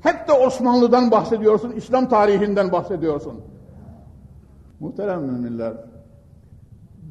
[0.00, 3.40] hep de Osmanlı'dan bahsediyorsun, İslam tarihinden bahsediyorsun.
[4.80, 5.72] Muhterem müminler,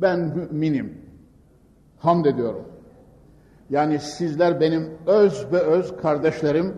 [0.02, 0.98] ben müminim.
[1.98, 2.66] Hamd ediyorum.
[3.70, 6.74] Yani sizler benim öz ve öz kardeşlerim,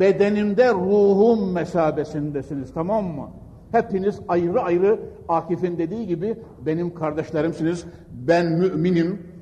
[0.00, 3.30] bedenimde ruhum mesabesindesiniz tamam mı?
[3.72, 7.84] Hepiniz ayrı ayrı Akif'in dediği gibi benim kardeşlerimsiniz.
[8.10, 9.32] Ben müminim.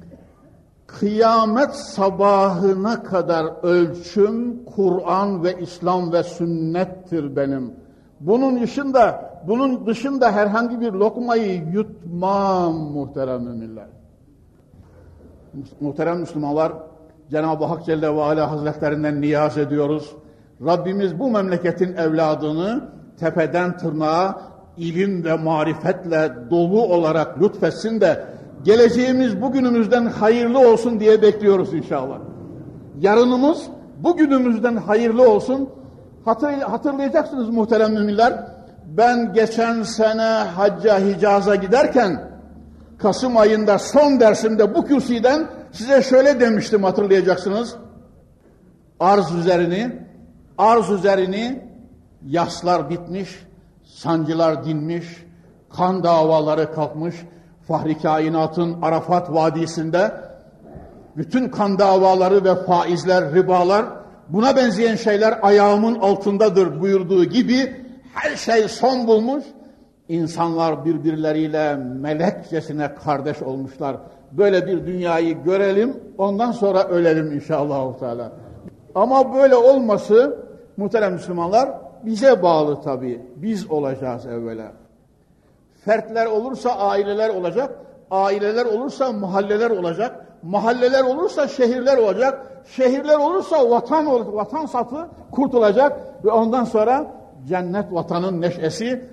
[0.86, 7.72] Kıyamet sabahına kadar ölçüm Kur'an ve İslam ve sünnettir benim.
[8.20, 13.86] Bunun dışında, bunun dışında herhangi bir lokmayı yutmam muhterem müminler.
[15.80, 16.72] Muhterem Müslümanlar,
[17.30, 20.16] Cenab-ı Hak Celle ve Ala Hazretlerinden niyaz ediyoruz.
[20.66, 22.88] Rabbimiz bu memleketin evladını
[23.20, 24.42] tepeden tırnağa
[24.76, 28.24] ilim ve marifetle dolu olarak lütfetsin de
[28.64, 32.18] geleceğimiz bugünümüzden hayırlı olsun diye bekliyoruz inşallah.
[33.00, 33.66] Yarınımız
[33.98, 35.68] bugünümüzden hayırlı olsun.
[36.30, 38.46] Hatır, hatırlayacaksınız muhterem müminler.
[38.86, 42.30] Ben geçen sene hacca Hicaz'a giderken
[42.98, 47.76] Kasım ayında son dersimde bu kürsüden size şöyle demiştim hatırlayacaksınız.
[49.00, 50.06] Arz üzerini,
[50.58, 51.62] arz üzerini
[52.26, 53.46] yaslar bitmiş,
[53.84, 55.24] sancılar dinmiş,
[55.76, 57.14] kan davaları kalkmış,
[57.68, 60.14] Fahri Kainat'ın Arafat Vadisi'nde
[61.16, 63.99] bütün kan davaları ve faizler, ribalar,
[64.32, 67.76] buna benzeyen şeyler ayağımın altındadır buyurduğu gibi
[68.14, 69.44] her şey son bulmuş,
[70.08, 73.96] insanlar birbirleriyle melekçesine kardeş olmuşlar.
[74.32, 77.98] Böyle bir dünyayı görelim, ondan sonra ölelim inşallah.
[77.98, 78.32] Teala.
[78.94, 80.38] Ama böyle olması
[80.76, 81.70] muhterem Müslümanlar
[82.02, 83.20] bize bağlı tabii.
[83.36, 84.72] Biz olacağız evvela.
[85.84, 87.70] Fertler olursa aileler olacak,
[88.10, 96.30] aileler olursa mahalleler olacak, mahalleler olursa şehirler olacak, şehirler olursa vatan vatan satı kurtulacak ve
[96.30, 97.06] ondan sonra
[97.48, 99.04] cennet vatanın neşesi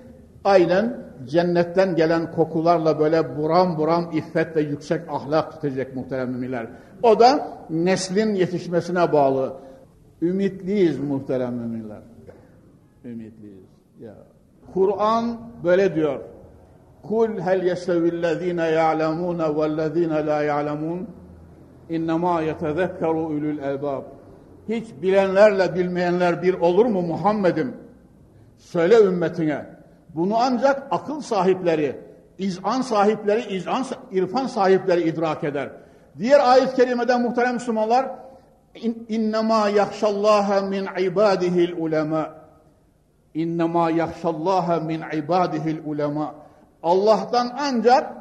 [0.44, 6.66] aynen cennetten gelen kokularla böyle buram buram iffet ve yüksek ahlak tutacak muhterem müminler.
[7.02, 9.56] O da neslin yetişmesine bağlı.
[10.22, 12.02] Ümitliyiz muhterem müminler.
[13.04, 13.68] Ümitliyiz.
[14.00, 14.14] Ya.
[14.74, 16.20] Kur'an böyle diyor.
[17.02, 21.08] Kul hel yestevillezine ya'lemune vellezine la ya'lemun
[21.90, 24.02] innema yetezekkeru ulul elbab.
[24.68, 27.76] Hiç bilenlerle bilmeyenler bir olur mu Muhammed'im?
[28.58, 29.66] Söyle ümmetine.
[30.14, 31.96] Bunu ancak akıl sahipleri,
[32.38, 35.70] izan sahipleri, izan, irfan sahipleri idrak eder.
[36.18, 38.10] Diğer ayet-i kerimede muhterem Müslümanlar
[39.08, 42.34] innema yahşallaha min ibadihil ulema
[43.34, 46.34] innema yahşallaha min ibadihil ulema
[46.82, 48.12] Allah'tan ancak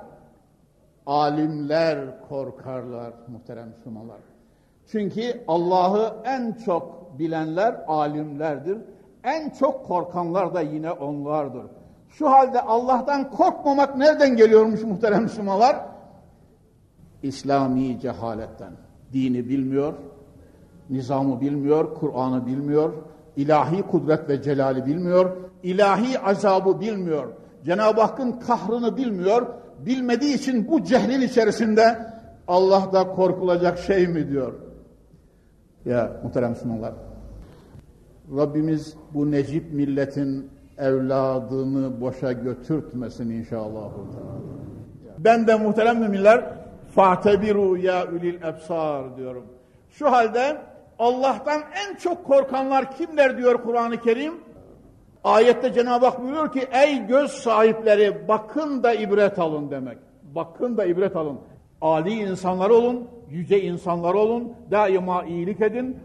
[1.08, 4.17] alimler korkarlar muhterem Müslümanlar.
[4.91, 8.78] Çünkü Allah'ı en çok bilenler alimlerdir.
[9.24, 11.65] En çok korkanlar da yine onlardır.
[12.10, 15.86] Şu halde Allah'tan korkmamak nereden geliyormuş muhterem Müslümanlar?
[17.24, 18.72] İslami cehaletten.
[19.13, 19.93] Dini bilmiyor,
[20.89, 22.93] nizamı bilmiyor, Kur'an'ı bilmiyor,
[23.36, 27.28] ilahi kudret ve celali bilmiyor, ilahi azabı bilmiyor,
[27.65, 29.48] Cenab-ı Hakk'ın kahrını bilmiyor,
[29.86, 31.98] bilmediği için bu cehlin içerisinde
[32.48, 34.54] Allah'ta korkulacak şey mi diyor.
[35.86, 36.94] Ya muhterem Müslümanlar,
[38.38, 43.90] Rabbimiz bu necip milletin evladını boşa götürtmesin inşallah.
[45.18, 46.46] Ben de muhterem müminler
[46.96, 49.46] fatebiru ya ülil ebsar diyorum.
[49.90, 50.58] Şu halde
[51.00, 54.34] Allah'tan en çok korkanlar kimler diyor Kur'an-ı Kerim?
[55.28, 59.98] Ayette Cenab-ı Hak buyuruyor ki ey göz sahipleri bakın da ibret alın demek.
[60.36, 61.40] Bakın da ibret alın.
[61.82, 65.98] Ali insanlar olun, yüce insanlar olun, daima iyilik edin.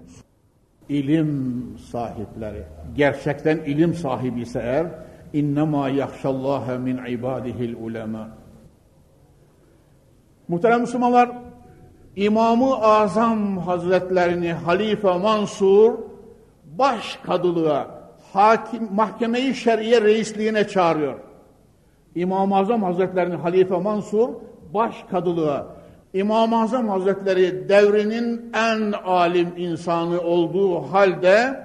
[0.89, 2.63] İlim sahipleri,
[2.97, 4.87] gerçekten ilim sahibi ise eğer,
[5.33, 8.29] innema yahşallâhe min ibadihil ulema.
[10.49, 11.31] Muhterem Müslümanlar,
[12.17, 15.99] İmamı Azam Hazretlerini Halife Mansur
[16.79, 18.02] baş kadılığa,
[18.33, 21.19] hakim, mahkemeyi şer'iye reisliğine çağırıyor.
[22.15, 24.29] İmam-ı Azam Hazretlerinin Halife Mansur
[24.75, 25.67] baş kadılığa,
[26.15, 31.65] İmam-ı Azam Hazretleri devrinin en alim insanı olduğu halde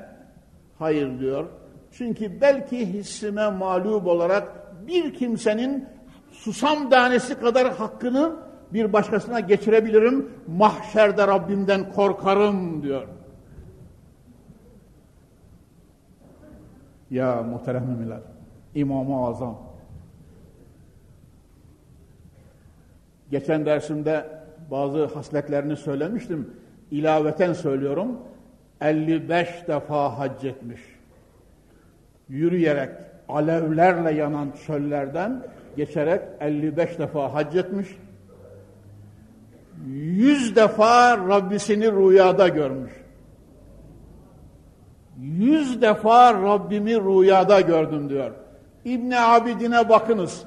[0.80, 1.46] hayır diyor.
[1.92, 4.48] Çünkü belki hissime mağlup olarak
[4.88, 5.86] bir kimsenin
[6.32, 8.36] susam tanesi kadar hakkını
[8.74, 10.32] bir başkasına geçirebilirim.
[10.58, 13.08] Mahşerde Rabbimden korkarım diyor.
[17.12, 18.20] Ya muhterem müminler,
[18.76, 19.68] İmam-ı Azam.
[23.32, 24.26] Geçen dersimde
[24.72, 26.54] bazı hasletlerini söylemiştim.
[26.92, 28.20] İlaveten söylüyorum.
[28.82, 30.82] 55 defa hac etmiş.
[32.30, 32.90] Yürüyerek
[33.30, 35.44] alevlerle yanan çöllerden
[35.78, 37.88] geçerek 55 defa hac etmiş.
[39.86, 42.92] 100 defa Rabbisini rüyada görmüş.
[45.18, 48.32] 100 defa Rabbimi rüyada gördüm diyor.
[48.86, 50.44] İbn Abidin'e bakınız.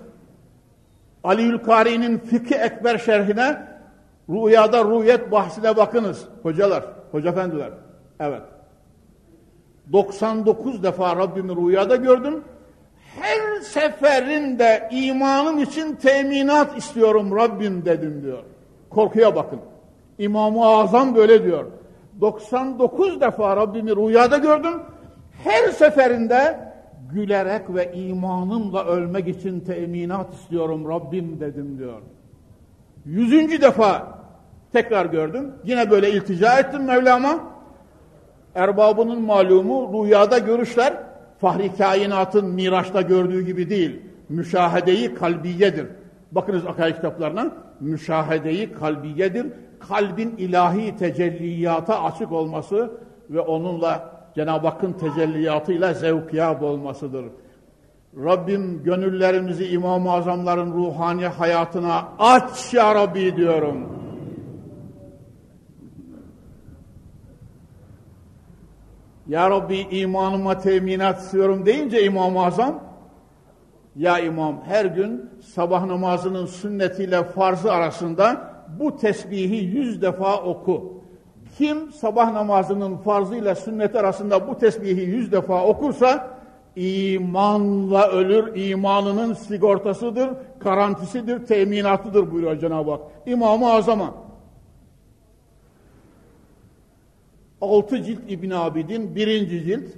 [1.25, 3.69] Ali Kari'nin Fıkı Ekber şerhine
[4.29, 6.25] rüyada rüyet bahsine bakınız.
[6.43, 7.71] Hocalar, hoca efendiler.
[8.21, 8.43] Evet.
[9.93, 12.45] 99 defa Rabbimi rüyada gördüm.
[13.21, 18.43] Her seferinde imanım için teminat istiyorum Rabbim dedim diyor.
[18.91, 19.61] Korkuya bakın.
[20.19, 21.65] İmam-ı Azam böyle diyor.
[22.21, 24.73] 99 defa Rabbimi rüyada gördüm.
[25.45, 26.71] Her seferinde
[27.13, 32.03] gülerek ve imanımla ölmek için teminat istiyorum Rabbim dedim diyor.
[33.05, 34.19] Yüzüncü defa
[34.73, 35.53] tekrar gördüm.
[35.65, 37.41] Yine böyle iltica ettim Mevlam'a.
[38.55, 40.95] Erbabının malumu rüyada görüşler
[41.41, 44.03] fahri kainatın Miraç'ta gördüğü gibi değil.
[44.29, 45.87] Müşahedeyi kalbiyedir.
[46.33, 49.47] Bakınız akay kitaplarına müşahedeyi kalbiyedir.
[49.89, 52.91] Kalbin ilahi tecelliyata açık olması
[53.31, 57.25] ve onunla Cenab-ı Hakk'ın tecelliyatıyla zevkiyab olmasıdır.
[58.17, 64.01] Rabbim gönüllerimizi İmam-ı Azamların ruhani hayatına aç ya Rabbi diyorum.
[69.29, 72.81] Ya Rabbi imanıma teminat istiyorum deyince İmam-ı Azam
[73.97, 81.03] ya İmam her gün sabah namazının sünnetiyle farzı arasında bu tesbihi yüz defa oku.
[81.59, 86.41] Kim sabah namazının farzıyla sünnet arasında bu tesbihi yüz defa okursa
[86.77, 90.31] imanla ölür, imanının sigortasıdır,
[90.61, 93.01] garantisidir, teminatıdır buyuruyor Cenab-ı Hak.
[93.27, 94.15] İmam-ı Azam'a.
[97.61, 99.89] Altı cilt İbn Abidin, birinci cilt,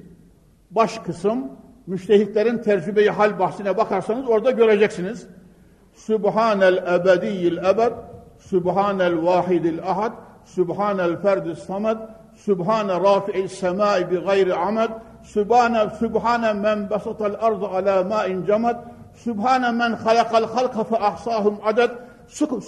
[0.70, 1.52] baş kısım,
[1.86, 5.26] müştehitlerin tercübe hal bahsine bakarsanız orada göreceksiniz.
[5.94, 7.92] Sübhanel ebediyil ebed,
[8.48, 10.12] Sübhanel vahidil ahad,
[10.44, 11.98] Sübhanel ferdis samed,
[12.36, 14.90] Sübhane rafi'il semai bi gayri amed,
[15.22, 18.76] Sübhane, Sübhane men basatal ardı ala ma'in camad,
[19.14, 21.90] Sübhane men halakal halka fe ahsahum aded,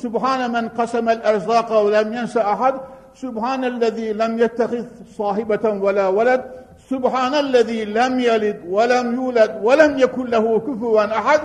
[0.03, 2.75] Sübhane men kasemel erzaka ve lem yense ahad,
[3.15, 4.85] Sübhanellezî lem yettehiz
[5.17, 6.41] sahibeten ve la veled,
[6.89, 11.41] Sübhanellezî lem yelid ve lem yuled ve lem yekun lehu küfüven ahad.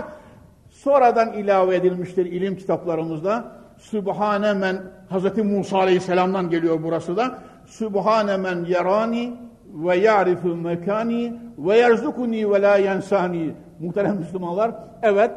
[0.72, 3.59] Sonradan ilave edilmiştir ilim kitaplarımızda.
[3.80, 4.78] Sübhane men
[5.12, 5.38] Hz.
[5.44, 7.40] Musa Aleyhisselam'dan geliyor burası da.
[7.66, 9.34] Sübhane men yerani
[9.74, 13.54] ve ya'rifu mekani ve yerzukuni ve la yensani.
[13.80, 15.32] Muhterem Müslümanlar, evet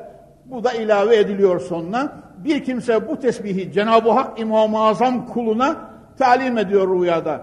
[0.45, 2.13] bu da ilave ediliyor sonuna.
[2.45, 5.77] Bir kimse bu tesbihi Cenab-ı Hak İmam-ı Azam kuluna
[6.19, 7.41] talim ediyor rüyada.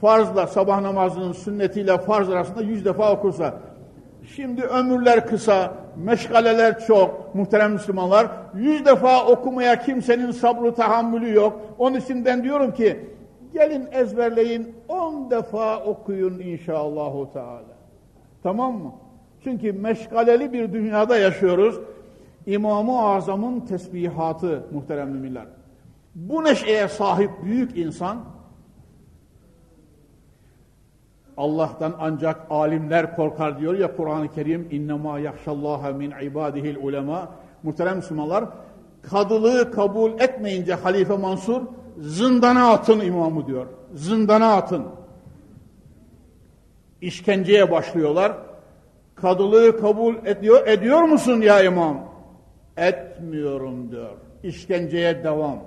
[0.00, 3.54] Farzla sabah namazının sünnetiyle farz arasında yüz defa okursa.
[4.28, 8.26] Şimdi ömürler kısa, meşgaleler çok muhterem Müslümanlar.
[8.54, 11.60] Yüz defa okumaya kimsenin sabrı tahammülü yok.
[11.78, 13.00] Onun için ben diyorum ki
[13.52, 17.74] gelin ezberleyin on defa okuyun inşallahü teala.
[18.42, 18.92] Tamam mı?
[19.44, 21.80] Çünkü meşgaleli bir dünyada yaşıyoruz.
[22.46, 25.46] İmam-ı Azam'ın tesbihatı muhterem müminler.
[26.14, 28.18] Bu neşeye sahip büyük insan
[31.36, 37.28] Allah'tan ancak alimler korkar diyor ya Kur'an-ı Kerim innema yahşallaha min ibadihil ulema
[37.62, 38.44] muhterem Müslümanlar
[39.02, 41.62] kadılığı kabul etmeyince Halife Mansur
[41.98, 43.66] zindana atın imamı diyor.
[43.94, 44.84] Zindana atın.
[47.00, 48.32] İşkenceye başlıyorlar.
[49.14, 52.14] Kadılığı kabul ediyor, ediyor musun ya imam?
[52.76, 54.10] Etmiyorum diyor.
[54.42, 55.58] İşkenceye devam.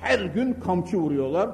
[0.00, 1.50] Her gün kamçı vuruyorlar.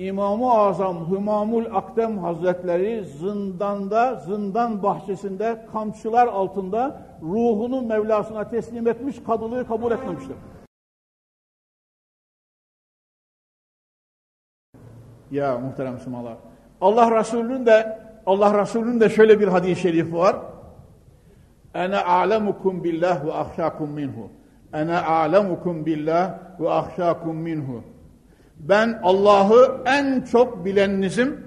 [0.00, 9.68] İmam-ı Azam Hümamul Akdem Hazretleri zindanda, zindan bahçesinde kamçılar altında ruhunu Mevlasına teslim etmiş, kadılığı
[9.68, 10.36] kabul etmemiştir.
[15.30, 16.36] Ya muhterem Müslümanlar.
[16.80, 20.36] Allah Resulü'nün de Allah Resulü'nün de şöyle bir hadis-i şerifi var.
[21.74, 24.30] Ene a'lemukum billah ve ahşakum minhu.
[24.72, 27.82] Ene a'lemukum billah ve ahşakum minhu.
[28.68, 31.40] Ben Allah'ı en çok bileninizim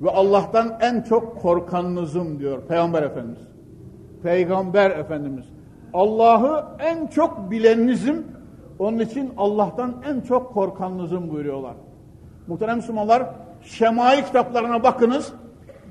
[0.00, 3.38] ve Allah'tan en çok korkanınızım diyor Peygamber Efendimiz.
[4.22, 5.44] Peygamber Efendimiz.
[5.94, 8.26] Allah'ı en çok bileninizim,
[8.78, 11.74] onun için Allah'tan en çok korkanınızım buyuruyorlar.
[12.46, 13.22] Muhterem Müslümanlar,
[13.62, 15.32] şemai kitaplarına bakınız.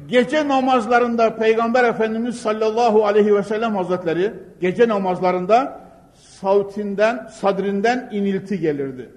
[0.07, 5.79] Gece namazlarında Peygamber Efendimiz sallallahu aleyhi ve sellem hazretleri gece namazlarında
[6.13, 9.09] savtinden, sadrinden inilti gelirdi.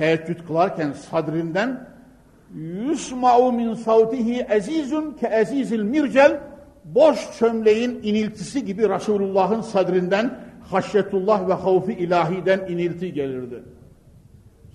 [0.00, 1.88] Teheccüd kılarken sadrinden
[2.86, 6.40] yusma'u min savtihi ezizun ke ezizil mircel
[6.84, 10.34] boş çömleğin iniltisi gibi Resulullah'ın sadrinden
[10.70, 13.62] haşyetullah ve havfi ilahiden inilti gelirdi.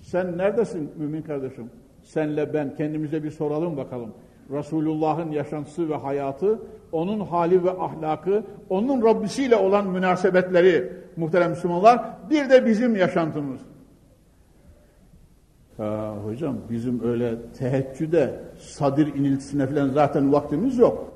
[0.02, 1.70] Sen neredesin mümin kardeşim?
[2.02, 4.14] Senle ben kendimize bir soralım bakalım.
[4.50, 6.58] Resulullah'ın yaşantısı ve hayatı,
[6.92, 12.00] onun hali ve ahlakı, onun Rabbisiyle olan münasebetleri muhterem Müslümanlar,
[12.30, 13.60] bir de bizim yaşantımız.
[15.76, 21.12] Ha, hocam bizim öyle teheccüde, sadir iniltisine falan zaten vaktimiz yok.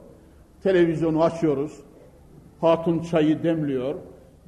[0.63, 1.81] Televizyonu açıyoruz,
[2.61, 3.95] hatun çayı demliyor,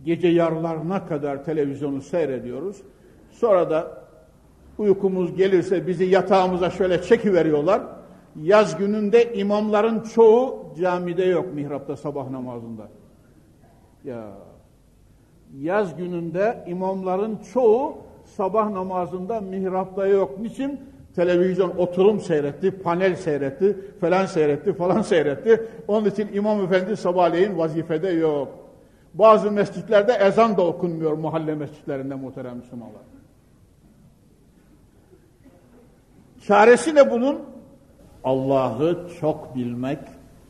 [0.05, 2.83] gece yarılarına kadar televizyonu seyrediyoruz.
[3.31, 4.05] Sonra da
[4.79, 7.83] uykumuz gelirse bizi yatağımıza şöyle çekiveriyorlar.
[8.43, 12.89] Yaz gününde imamların çoğu camide yok mihrapta sabah namazında.
[14.05, 14.25] Ya
[15.59, 17.97] yaz gününde imamların çoğu
[18.37, 20.39] sabah namazında mihrapta yok.
[20.41, 20.81] Niçin?
[21.17, 25.63] Televizyon oturum seyretti, panel seyretti, falan seyretti, falan seyretti.
[25.89, 28.49] Onun için imam efendi sabahleyin vazifede yok.
[29.15, 33.03] Bazı mescitlerde ezan da okunmuyor mahalle mescitlerinde muhterem Müslümanlar.
[36.47, 37.41] Çaresi ne bunun?
[38.25, 39.99] Allah'ı çok bilmek,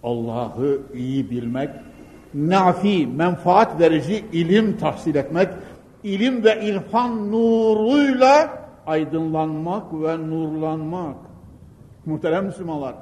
[0.03, 1.71] Allah'ı iyi bilmek,
[2.35, 5.49] nafi, menfaat verici ilim tahsil etmek,
[6.05, 11.17] ilim ve irfan nuruyla aydınlanmak ve nurlanmak.
[12.07, 12.95] Muhterem Müslümanlar,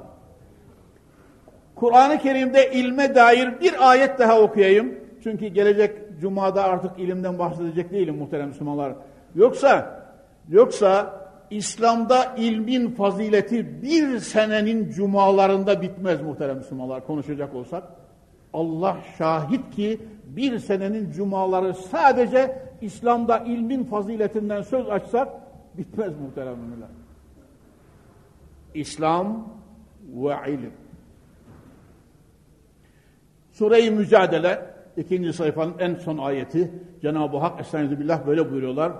[1.75, 4.95] Kur'an-ı Kerim'de ilme dair bir ayet daha okuyayım.
[5.23, 8.93] Çünkü gelecek cumada artık ilimden bahsedecek değilim muhterem Müslümanlar.
[9.35, 10.03] Yoksa,
[10.49, 17.83] yoksa İslam'da ilmin fazileti bir senenin cumalarında bitmez muhterem Müslümanlar konuşacak olsak.
[18.53, 19.99] Allah şahit ki
[20.35, 25.27] bir senenin cumaları sadece İslam'da ilmin faziletinden söz açsak
[25.77, 26.89] bitmez muhterem müminler.
[28.73, 29.53] İslam
[30.15, 30.73] ve ilim.
[33.51, 34.65] Sure-i Mücadele
[34.97, 36.71] ikinci sayfanın en son ayeti
[37.01, 38.93] Cenab-ı Hak Estaizu Billah böyle buyuruyorlar.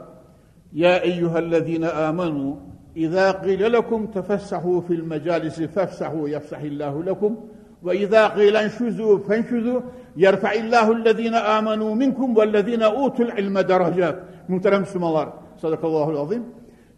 [0.73, 2.57] Ya eyyühellezine amenu
[2.95, 7.39] İzâ qîle lekum tefessahu fil mecalisi fefsahu yefsahillahu lekum
[7.85, 9.81] ve izâ qîlen şuzû fenşuzû
[10.15, 14.15] yerfa'illahu ellezîne âmenû minkum vellezîne utul ilme derecât.
[14.47, 15.29] Muhterem Müslümanlar,
[15.61, 16.43] sadakallahul azim.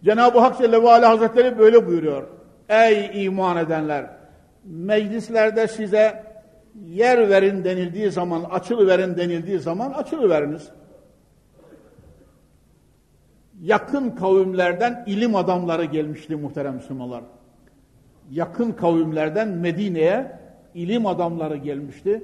[0.03, 2.23] Cenab-ı Hak Celle ve Ala Hazretleri böyle buyuruyor.
[2.69, 4.05] Ey iman edenler!
[4.65, 6.23] Meclislerde size
[6.85, 10.69] yer verin denildiği zaman, açılı verin denildiği zaman açılı veriniz.
[13.61, 17.23] Yakın kavimlerden ilim adamları gelmişti muhterem Müslümanlar.
[18.31, 20.42] Yakın kavimlerden Medine'ye
[20.75, 22.23] ilim adamları gelmişti.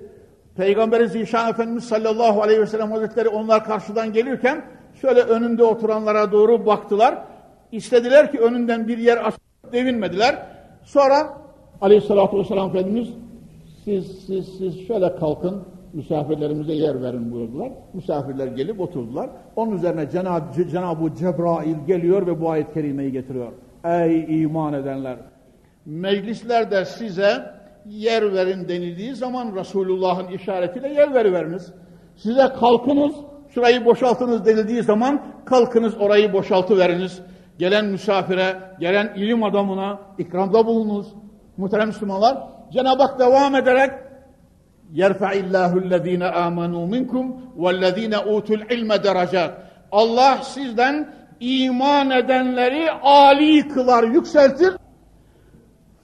[0.55, 4.65] Peygamberi Zişan Efendimiz sallallahu aleyhi ve sellem hazretleri onlar karşıdan gelirken
[5.01, 7.17] şöyle önünde oturanlara doğru baktılar.
[7.71, 9.41] İstediler ki önünden bir yer açıp
[9.73, 10.45] devinmediler.
[10.83, 11.37] Sonra
[11.81, 13.09] aleyhissalatü vesselam Efendimiz
[13.85, 17.71] siz, siz, siz şöyle kalkın misafirlerimize yer verin buyurdular.
[17.93, 19.29] Misafirler gelip oturdular.
[19.55, 23.51] Onun üzerine Cenab-ı Cenab Cebrail geliyor ve bu ayet-i kerimeyi getiriyor.
[23.83, 25.17] Ey iman edenler!
[25.85, 27.58] Meclislerde size
[27.88, 31.72] yer verin denildiği zaman Resulullah'ın işaretiyle yer veriveriniz.
[32.16, 33.14] Size kalkınız,
[33.54, 37.20] şurayı boşaltınız denildiği zaman kalkınız orayı boşaltıveriniz.
[37.58, 41.14] Gelen misafire, gelen ilim adamına ikramda bulunuz.
[41.56, 42.38] Muhterem Müslümanlar,
[42.72, 43.90] Cenab-ı Hak devam ederek
[45.02, 47.24] يَرْفَعِ اللّٰهُ الَّذ۪ينَ آمَنُوا مِنْكُمْ
[47.62, 49.50] وَالَّذ۪ينَ اُوتُوا الْعِلْمَ دَرَجَاتٍ
[49.92, 54.74] Allah sizden iman edenleri âli kılar, yükseltir.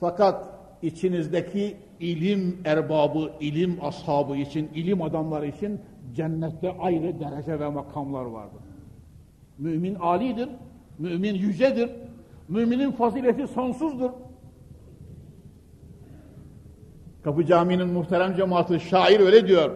[0.01, 0.45] Fakat
[0.82, 5.80] içinizdeki ilim erbabı, ilim ashabı için, ilim adamları için
[6.16, 8.62] cennette ayrı derece ve makamlar vardır.
[9.58, 10.50] Mümin alidir,
[11.00, 11.90] mümin yücedir,
[12.48, 14.10] müminin fazileti sonsuzdur.
[17.24, 19.72] Kapı Camii'nin muhterem cemaati şair öyle diyor.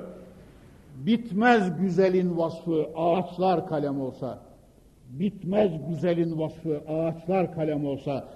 [0.95, 4.39] Bitmez güzelin vasfı ağaçlar kalem olsa.
[5.09, 8.27] Bitmez güzelin vasfı ağaçlar kalem olsa.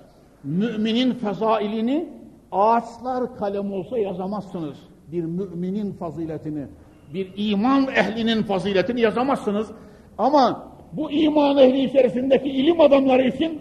[0.43, 2.09] Müminin fezailini
[2.52, 4.76] ağaçlar kalem olsa yazamazsınız.
[5.12, 6.66] bir müminin faziletini,
[7.14, 9.70] bir iman ehlinin faziletini yazamazsınız.
[10.18, 13.60] Ama bu iman ehli içerisindeki ilim adamları için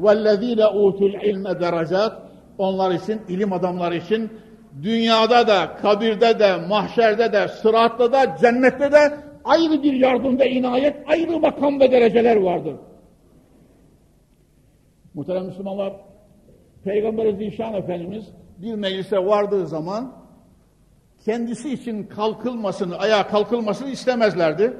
[0.00, 2.22] وَالَّذ۪ينَ اُوتُوا الْعِلْمَ derecat
[2.58, 4.30] Onlar için, ilim adamları için
[4.82, 10.96] dünyada da, kabirde de, mahşerde de, sıratta da, cennette de ayrı bir yardım ve inayet,
[11.06, 12.74] ayrı makam ve dereceler vardır.
[15.14, 15.92] Muhterem Müslümanlar,
[16.83, 18.25] Peygamber Zişan Efendimiz
[18.57, 20.11] bir meclise vardığı zaman
[21.25, 24.73] kendisi için kalkılmasını, ayağa kalkılmasını istemezlerdi.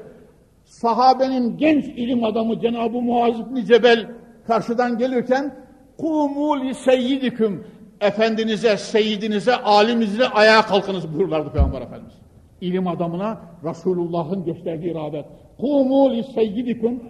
[0.66, 4.08] Sahabenin genç ilim adamı Cenab-ı Muaz İbni Cebel
[4.48, 5.56] karşıdan gelirken
[5.98, 7.64] kumu li seyyidiküm
[8.02, 12.14] efendinize, seyyidinize, aliminize ayağa kalkınız buyurlardı Peygamber Efendimiz.
[12.62, 15.26] İlim adamına Resulullah'ın gösterdiği rağbet.
[15.58, 17.04] Kumu li seyyidiküm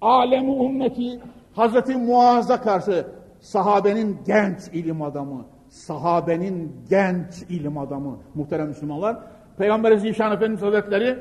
[0.00, 1.20] alemu ümmeti
[1.56, 3.06] Hazreti Muaz'a karşı
[3.40, 9.18] sahabenin genç ilim adamı, sahabenin genç ilim adamı muhterem Müslümanlar.
[9.58, 11.18] Peygamber Zişan Efendimiz Hazretleri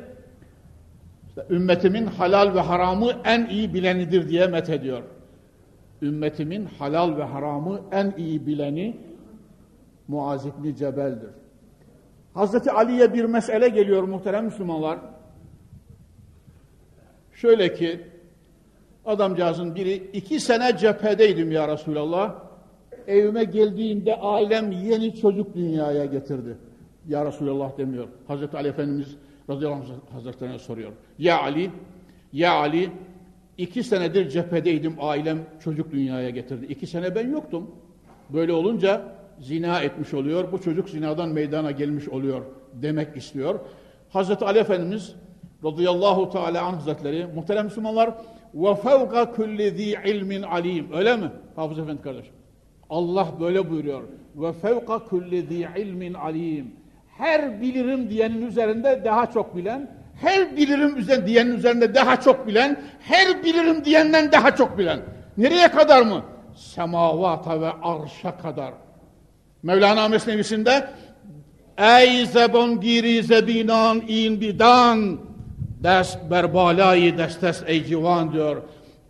[1.27, 5.03] işte, ümmetimin halal ve haramı en iyi bilenidir diye met ediyor.
[6.01, 8.97] Ümmetimin halal ve haramı en iyi bileni
[10.07, 11.29] Muaz İbni Cebel'dir.
[12.33, 14.99] Hazreti Ali'ye bir mesele geliyor muhterem Müslümanlar.
[17.33, 18.14] Şöyle ki
[19.05, 22.35] Adamcağızın biri iki sene cephedeydim ya Resulallah.
[23.07, 26.57] Evime geldiğinde ailem yeni çocuk dünyaya getirdi.
[27.07, 28.07] Ya Resulallah demiyor.
[28.27, 29.15] Hazreti Ali Efendimiz
[29.49, 30.91] radıyallahu anh hazretlerine soruyor.
[31.19, 31.71] Ya Ali,
[32.33, 32.89] ya Ali
[33.57, 36.65] iki senedir cephedeydim ailem çocuk dünyaya getirdi.
[36.65, 37.71] İki sene ben yoktum.
[38.29, 39.01] Böyle olunca
[39.39, 40.51] zina etmiş oluyor.
[40.51, 42.41] Bu çocuk zinadan meydana gelmiş oluyor
[42.73, 43.59] demek istiyor.
[44.09, 45.15] Hazreti Ali Efendimiz
[45.63, 48.13] radıyallahu teala anh hazretleri muhterem Müslümanlar
[48.55, 50.87] ve fevka kulli zi ilmin alim.
[50.93, 51.31] Öyle mi?
[51.55, 52.33] Hafız Efendi kardeşim.
[52.89, 54.03] Allah böyle buyuruyor.
[54.35, 56.75] Ve fevka kulli zi ilmin alim.
[57.17, 59.91] Her bilirim diyenin üzerinde daha çok bilen,
[60.21, 64.99] her bilirim üzerinde diyenin üzerinde daha çok bilen, her bilirim diyenden daha çok bilen.
[65.37, 66.23] Nereye kadar mı?
[66.55, 68.73] Semavata ve arşa kadar.
[69.63, 70.89] Mevlana Mesnevisinde
[71.77, 75.19] Ey zebon giri zebinan in bidan
[75.85, 78.61] Dest berbalayı destes ey civan diyor.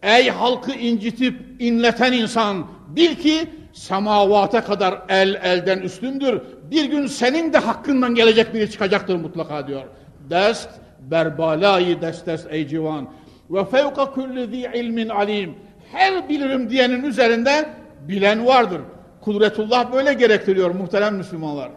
[0.03, 6.41] Ey halkı incitip inleten insan bil ki semavata kadar el elden üstündür.
[6.71, 9.83] Bir gün senin de hakkından gelecek biri çıkacaktır mutlaka diyor.
[10.29, 10.69] Dest
[10.99, 13.09] berbalayı destes ey civan.
[13.49, 15.55] Ve fevka kulli zi ilmin alim.
[15.91, 17.69] Her bilirim diyenin üzerinde
[18.07, 18.81] bilen vardır.
[19.21, 21.71] Kudretullah böyle gerektiriyor muhterem Müslümanlar.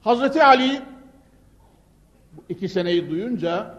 [0.00, 0.80] Hazreti Ali
[2.48, 3.74] iki seneyi duyunca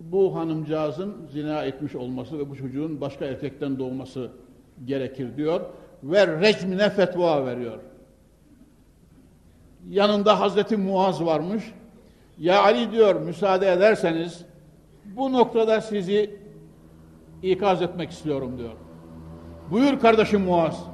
[0.00, 4.30] bu hanımcağızın zina etmiş olması ve bu çocuğun başka erkekten doğması
[4.84, 5.60] gerekir diyor
[6.02, 7.78] ve recmine fetva veriyor.
[9.88, 11.64] Yanında Hazreti Muaz varmış.
[12.38, 14.44] Ya Ali diyor müsaade ederseniz
[15.04, 16.36] bu noktada sizi
[17.42, 18.72] ikaz etmek istiyorum diyor.
[19.70, 20.84] Buyur kardeşim Muaz.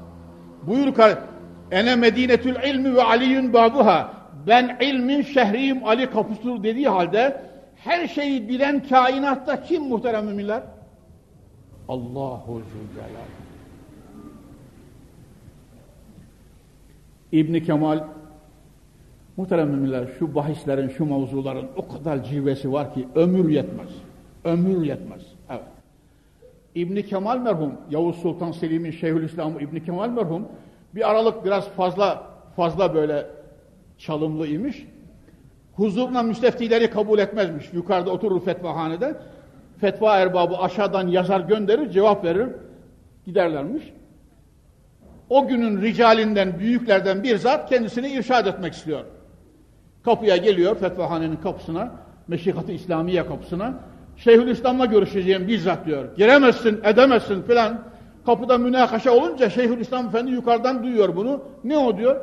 [0.67, 1.19] Buyur kar
[1.71, 4.18] Ene medinetül ilmi ve aliyün babuha
[4.49, 7.41] ben ilmin şehriyim Ali kapısıdır dediği halde
[7.77, 10.63] her şeyi bilen kainatta kim muhterem müminler?
[11.89, 13.29] Allahu Zülcelal.
[17.33, 18.05] İbni Kemal
[19.37, 23.89] muhterem müminler şu bahislerin, şu mavzuların o kadar civesi var ki ömür yetmez.
[24.45, 25.23] Ömür yetmez.
[25.51, 25.63] Evet.
[26.75, 30.49] İbni Kemal merhum, Yavuz Sultan Selim'in Şeyhülislam İbni Kemal merhum
[30.95, 32.27] bir aralık biraz fazla
[32.57, 33.27] fazla böyle
[33.99, 34.87] çalımlı imiş.
[35.73, 37.73] Huzuruna müsteftileri kabul etmezmiş.
[37.73, 39.17] Yukarıda oturur fetvahanede.
[39.81, 42.49] Fetva erbabı aşağıdan yazar gönderir, cevap verir.
[43.27, 43.93] Giderlermiş.
[45.31, 49.05] O günün ricalinden, büyüklerden bir zat kendisini irşad etmek istiyor.
[50.05, 51.93] Kapıya geliyor, fetvahanenin kapısına,
[52.29, 53.75] Meşikat-ı İslamiye kapısına.
[54.17, 56.17] Şeyhülislam'la görüşeceğim bizzat diyor.
[56.17, 57.83] Giremezsin, edemezsin filan.
[58.27, 61.43] Kapıda münakaşa olunca Şeyhülislam Efendi yukarıdan duyuyor bunu.
[61.65, 62.21] Ne o diyor?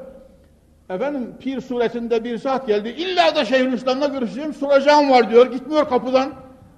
[0.90, 2.90] Efendim pir suretinde bir zat geldi.
[2.90, 4.54] İlla da Şeyhülislam'la görüşeceğim.
[4.54, 5.52] Soracağım var diyor.
[5.52, 6.34] Gitmiyor kapıdan.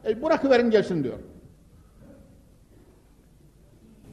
[0.08, 1.18] E, bırakıverin gelsin diyor.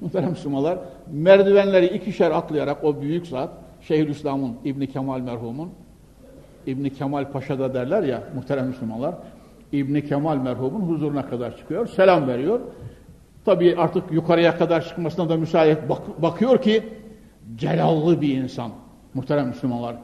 [0.01, 0.78] Muhterem Müslümanlar
[1.12, 5.70] merdivenleri ikişer atlayarak o büyük zat Şeyhülislam'ın İbni Kemal merhumun
[6.66, 9.14] İbni Kemal Paşa da derler ya muhterem Müslümanlar
[9.72, 11.86] İbni Kemal merhumun huzuruna kadar çıkıyor.
[11.86, 12.61] Selam veriyor.
[13.45, 16.82] Tabii artık yukarıya kadar çıkmasına da müsaade bak bakıyor ki
[17.57, 18.70] celallı bir insan.
[19.15, 19.97] Muhterem Müslümanlar,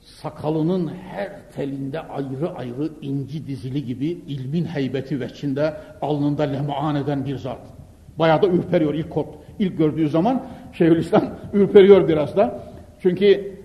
[0.00, 7.24] sakalının her telinde ayrı ayrı inci dizili gibi ilmin heybeti ve içinde alnında lemaan eden
[7.24, 7.60] bir zat.
[8.18, 9.28] Bayağı da ürperiyor ilk, kork,
[9.58, 12.60] ilk gördüğü zaman Şeyhülislam ürperiyor biraz da.
[13.02, 13.58] Çünkü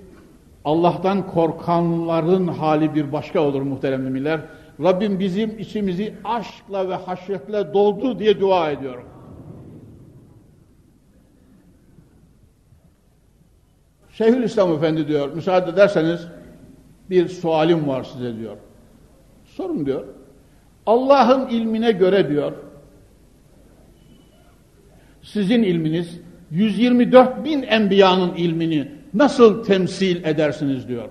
[0.65, 4.39] Allah'tan korkanların hali bir başka olur muhterem müminler.
[4.84, 9.03] Rabbim bizim içimizi aşkla ve haşyetle doldu diye dua ediyorum.
[14.18, 16.28] Şeyhülislam Efendi diyor, müsaade ederseniz
[17.09, 18.57] bir sualim var size diyor.
[19.45, 20.03] Sorun diyor.
[20.86, 22.53] Allah'ın ilmine göre diyor,
[25.22, 26.20] sizin ilminiz
[26.51, 31.09] 124 bin enbiyanın ilmini nasıl temsil edersiniz diyor.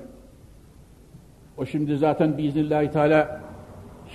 [1.59, 3.41] O şimdi zaten biiznillahü teala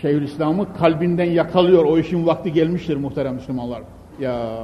[0.02, 1.86] Şeyhülislam'ı kalbinden yakalıyor.
[1.86, 3.82] O işin vakti gelmiştir muhterem Müslümanlar.
[4.20, 4.58] Ya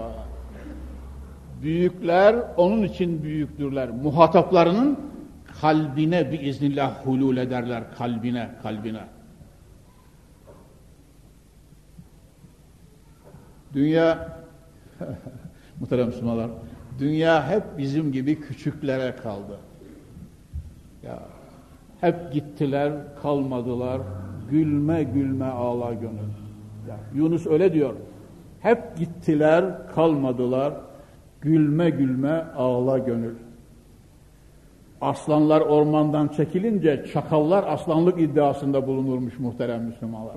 [1.62, 3.90] büyükler onun için büyüktürler.
[3.90, 5.00] Muhataplarının
[5.62, 7.84] kalbine biiznillah hulul ederler.
[7.98, 9.02] Kalbine, kalbine.
[13.74, 14.38] Dünya
[15.80, 16.50] muhterem Müslümanlar
[17.00, 19.58] dünya hep bizim gibi küçüklere kaldı.
[21.04, 21.20] Ya
[22.02, 24.02] hep gittiler, kalmadılar.
[24.50, 26.32] Gülme gülme ağla gönül.
[26.90, 27.94] Ya, Yunus öyle diyor.
[28.60, 30.74] Hep gittiler, kalmadılar.
[31.42, 33.36] Gülme gülme ağla gönül.
[35.02, 40.36] Aslanlar ormandan çekilince çakallar aslanlık iddiasında bulunurmuş muhterem Müslümanlar.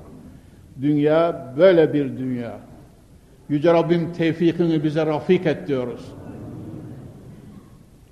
[0.83, 2.53] Dünya böyle bir dünya.
[3.49, 6.13] Yüce Rabbim tevfikini bize rafik et diyoruz.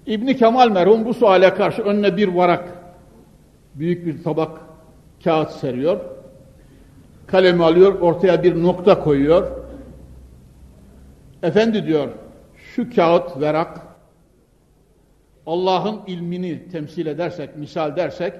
[0.06, 2.68] İbni Kemal merhum bu suale karşı önüne bir varak,
[3.74, 4.60] büyük bir tabak
[5.24, 6.00] kağıt seriyor.
[7.26, 9.50] Kalemi alıyor, ortaya bir nokta koyuyor.
[11.42, 12.08] Efendi diyor,
[12.78, 13.80] şu kağıt, verak,
[15.46, 18.32] Allah'ın ilmini temsil edersek, misal dersek,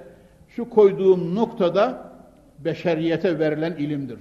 [0.48, 2.12] şu koyduğum noktada
[2.58, 4.18] beşeriyete verilen ilimdir.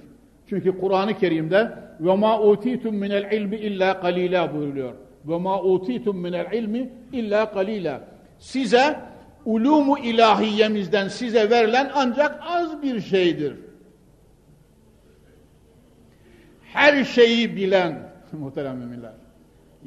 [0.48, 4.92] Çünkü Kur'an-ı Kerim'de ve ma utitum minel ilmi illa qalila buyuruyor.
[5.24, 8.00] Ve ma utitum minel ilmi illa qalila.
[8.38, 9.00] Size
[9.44, 13.54] ulumu ilahiyemizden size verilen ancak az bir şeydir.
[16.62, 19.27] Her şeyi bilen muhterem müminler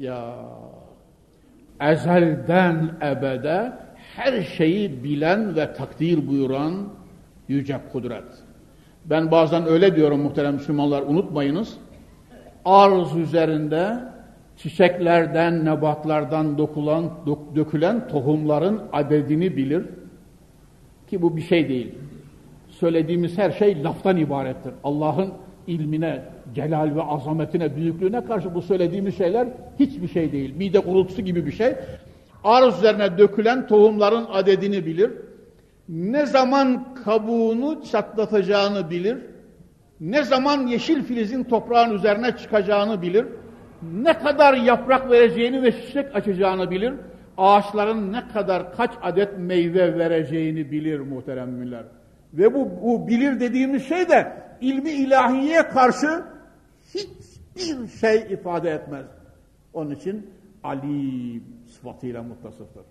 [0.02, 0.34] ya
[1.80, 3.72] ezelden ebede
[4.16, 6.74] her şeyi bilen ve takdir buyuran
[7.48, 8.24] yüce kudret.
[9.04, 11.78] Ben bazen öyle diyorum muhterem Müslümanlar unutmayınız.
[12.64, 13.98] Arz üzerinde
[14.56, 17.10] çiçeklerden, nebatlardan dokulan,
[17.56, 19.86] dökülen tohumların adedini bilir.
[21.06, 21.94] Ki bu bir şey değil.
[22.68, 24.72] Söylediğimiz her şey laftan ibarettir.
[24.84, 25.32] Allah'ın
[25.66, 26.22] ilmine,
[26.54, 29.48] celal ve azametine, büyüklüğüne karşı bu söylediğimiz şeyler
[29.78, 30.56] hiçbir şey değil.
[30.56, 31.74] Mide kurultusu gibi bir şey.
[32.44, 35.10] Arz üzerine dökülen tohumların adedini bilir.
[35.88, 39.18] Ne zaman kabuğunu çatlatacağını bilir.
[40.00, 43.26] Ne zaman yeşil filizin toprağın üzerine çıkacağını bilir
[43.82, 46.94] ne kadar yaprak vereceğini ve çiçek açacağını bilir.
[47.38, 51.84] Ağaçların ne kadar kaç adet meyve vereceğini bilir muhterem müminler.
[52.34, 56.22] Ve bu, bu bilir dediğimiz şey de ilmi ilahiyeye karşı
[56.94, 59.06] hiçbir şey ifade etmez.
[59.74, 60.30] Onun için
[60.64, 62.84] alim sıfatıyla muttasıftır.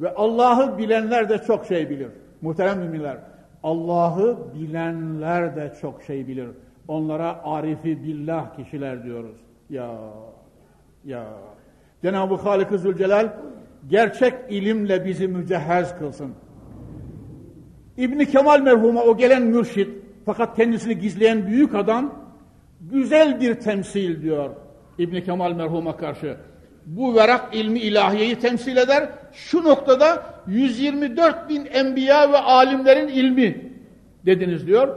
[0.00, 2.08] Ve Allah'ı bilenler de çok şey bilir.
[2.40, 3.18] Muhterem müminler,
[3.62, 6.48] Allah'ı bilenler de çok şey bilir.
[6.88, 9.36] Onlara arifi billah kişiler diyoruz.
[9.70, 9.98] Ya,
[11.04, 11.26] ya.
[12.02, 13.28] Cenab-ı Halik-ı Zülcelal
[13.88, 16.32] gerçek ilimle bizi mücehhez kılsın.
[17.96, 19.88] İbni Kemal merhuma o gelen mürşit
[20.26, 22.25] fakat kendisini gizleyen büyük adam
[22.80, 24.50] güzel bir temsil diyor
[24.98, 26.36] İbni Kemal merhuma karşı.
[26.86, 29.08] Bu verak ilmi ilahiyeyi temsil eder.
[29.32, 33.72] Şu noktada 124 bin enbiya ve alimlerin ilmi
[34.26, 34.96] dediniz diyor.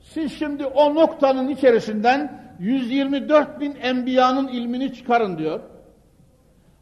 [0.00, 5.60] Siz şimdi o noktanın içerisinden 124 bin enbiyanın ilmini çıkarın diyor.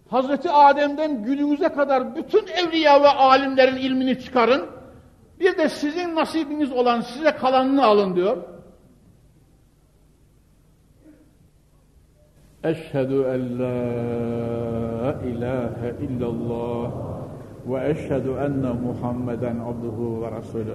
[0.09, 4.67] Hazreti Adem'den günümüze kadar bütün evliya ve alimlerin ilmini çıkarın.
[5.41, 8.37] Bir de sizin nasibiniz olan size kalanını alın diyor.
[12.65, 16.93] Eşhedü en la ilahe illallah
[17.67, 20.75] ve eşhedü enne Muhammeden abduhu ve resulü.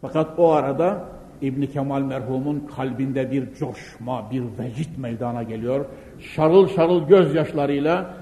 [0.00, 1.04] Fakat o arada
[1.42, 5.86] İbni Kemal merhumun kalbinde bir coşma, bir vecit meydana geliyor.
[6.18, 8.14] Şarıl şarıl gözyaşlarıyla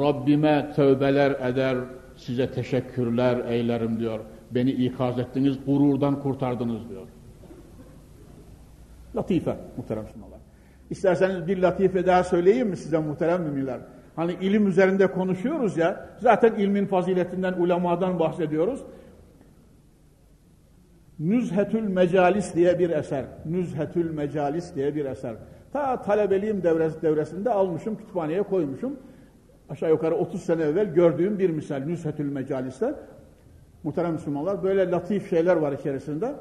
[0.00, 1.76] Rabbime tövbeler eder,
[2.16, 4.20] size teşekkürler eylerim diyor.
[4.50, 7.06] Beni ikaz ettiniz, gururdan kurtardınız diyor.
[9.16, 10.31] Latife muhterem Müslümanlar.
[10.92, 13.78] İsterseniz bir latife daha söyleyeyim mi size muhterem müminler?
[14.16, 18.80] Hani ilim üzerinde konuşuyoruz ya, zaten ilmin faziletinden, ulemadan bahsediyoruz.
[21.18, 23.24] Nüzhetül Mecalis diye bir eser.
[23.44, 25.34] Nüzhetül Mecalis diye bir eser.
[25.72, 28.96] Ta talebeliğim devres, devresinde almışım, kütüphaneye koymuşum.
[29.68, 32.94] aşağı yukarı 30 sene evvel gördüğüm bir misal Nüshetül Mecalis'te
[33.82, 36.32] muhterem Müslümanlar böyle latif şeyler var içerisinde.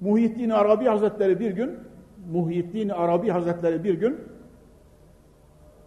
[0.00, 1.70] Muhyiddin Arabi Hazretleri bir gün
[2.32, 4.18] Muhyiddin Arabi Hazretleri bir gün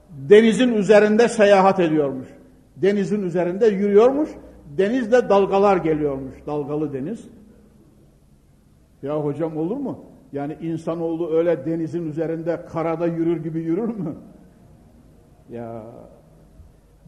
[0.09, 2.27] denizin üzerinde seyahat ediyormuş.
[2.75, 4.29] Denizin üzerinde yürüyormuş.
[4.77, 6.33] Denizde dalgalar geliyormuş.
[6.47, 7.29] Dalgalı deniz.
[9.03, 10.05] Ya hocam olur mu?
[10.33, 14.15] Yani insanoğlu öyle denizin üzerinde karada yürür gibi yürür mü?
[15.49, 15.83] Ya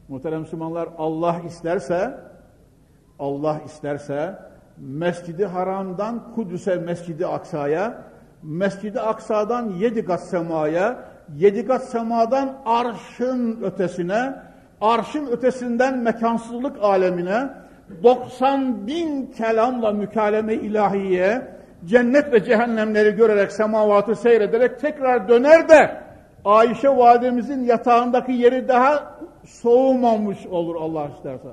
[0.08, 2.20] muhterem Müslümanlar Allah isterse
[3.20, 4.40] Allah isterse
[4.78, 8.11] Mescidi Haram'dan Kudüs'e Mescidi Aksa'ya
[8.44, 14.34] Mescidi Aksa'dan yedi kat semaya yedi kat semadan arşın ötesine
[14.82, 17.50] arşın ötesinden mekansızlık alemine
[18.04, 21.48] 90 bin kelamla mükaleme ilahiye
[21.86, 26.02] cennet ve cehennemleri görerek semavatı seyrederek tekrar döner de
[26.46, 31.48] Ayşe validemizin yatağındaki yeri daha soğumamış olur Allah isterse.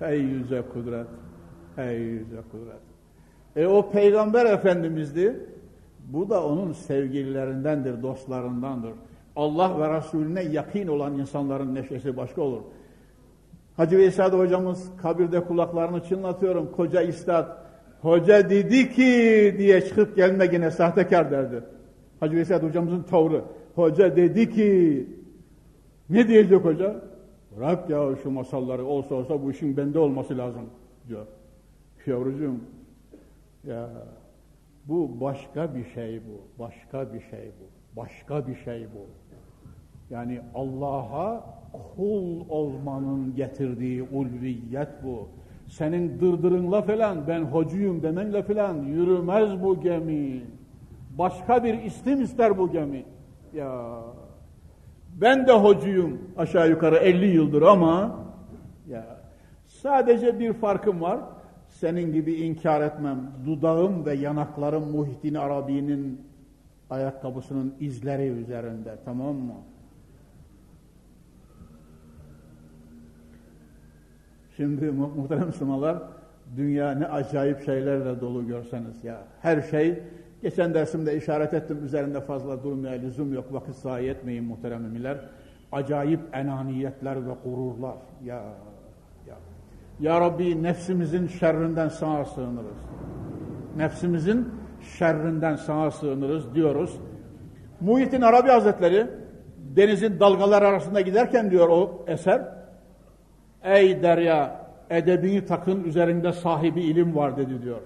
[0.00, 1.06] Ey yüze kudret,
[1.78, 2.80] ey yüze kudret.
[3.56, 5.36] E o peygamber efendimizdi.
[6.08, 8.92] Bu da onun sevgililerindendir, dostlarındandır.
[9.36, 12.60] Allah ve Resulüne yakın olan insanların neşesi başka olur.
[13.76, 16.72] Hacı Veysel hocamız kabirde kulaklarını çınlatıyorum.
[16.72, 17.58] Koca istat,
[18.00, 21.62] hoca dedi ki diye çıkıp gelme yine sahtekar derdi.
[22.20, 23.42] Hacı Veysel hocamızın tavrı.
[23.74, 25.06] Hoca dedi ki
[26.10, 26.96] ne diyecek hoca?
[27.56, 30.64] Bırak ya şu masalları olsa olsa bu işin bende olması lazım
[31.08, 31.26] diyor.
[32.06, 32.56] Yavrucuğum
[33.64, 33.90] ya
[34.84, 36.62] bu başka bir şey bu.
[36.62, 37.96] Başka bir şey bu.
[38.00, 39.06] Başka bir şey bu.
[40.14, 45.28] Yani Allah'a kul olmanın getirdiği ulviyet bu.
[45.68, 50.42] Senin dırdırınla falan ben hocuyum demenle falan yürümez bu gemi.
[51.18, 53.04] Başka bir istim ister bu gemi.
[53.54, 54.02] Ya
[55.16, 58.24] ben de hocuyum aşağı yukarı 50 yıldır ama
[58.88, 59.16] ya
[59.66, 61.20] sadece bir farkım var.
[61.68, 63.30] Senin gibi inkar etmem.
[63.46, 66.20] Dudağım ve yanaklarım Muhittin Arabi'nin
[66.90, 68.96] ayakkabısının izleri üzerinde.
[69.04, 69.54] Tamam mı?
[74.56, 76.02] Şimdi muhterem Müslümanlar
[76.56, 79.18] dünya ne acayip şeylerle dolu görseniz ya.
[79.42, 80.02] Her şey
[80.46, 83.52] geçen dersimde işaret ettim üzerinde fazla durmaya lüzum yok.
[83.52, 84.82] Vakit zayi etmeyin muhterem.
[85.72, 87.96] Acayip enaniyetler ve gururlar.
[88.24, 88.42] Ya
[89.28, 89.36] ya.
[90.00, 92.76] Ya Rabbi nefsimizin şerrinden sana sığınırız.
[93.76, 94.48] Nefsimizin
[94.98, 97.00] şerrinden sana sığınırız diyoruz.
[97.80, 99.06] Muhittin Arabi Hazretleri
[99.76, 102.42] denizin dalgalar arasında giderken diyor o eser
[103.62, 107.80] Ey derya edebini takın üzerinde sahibi ilim var dedi diyor.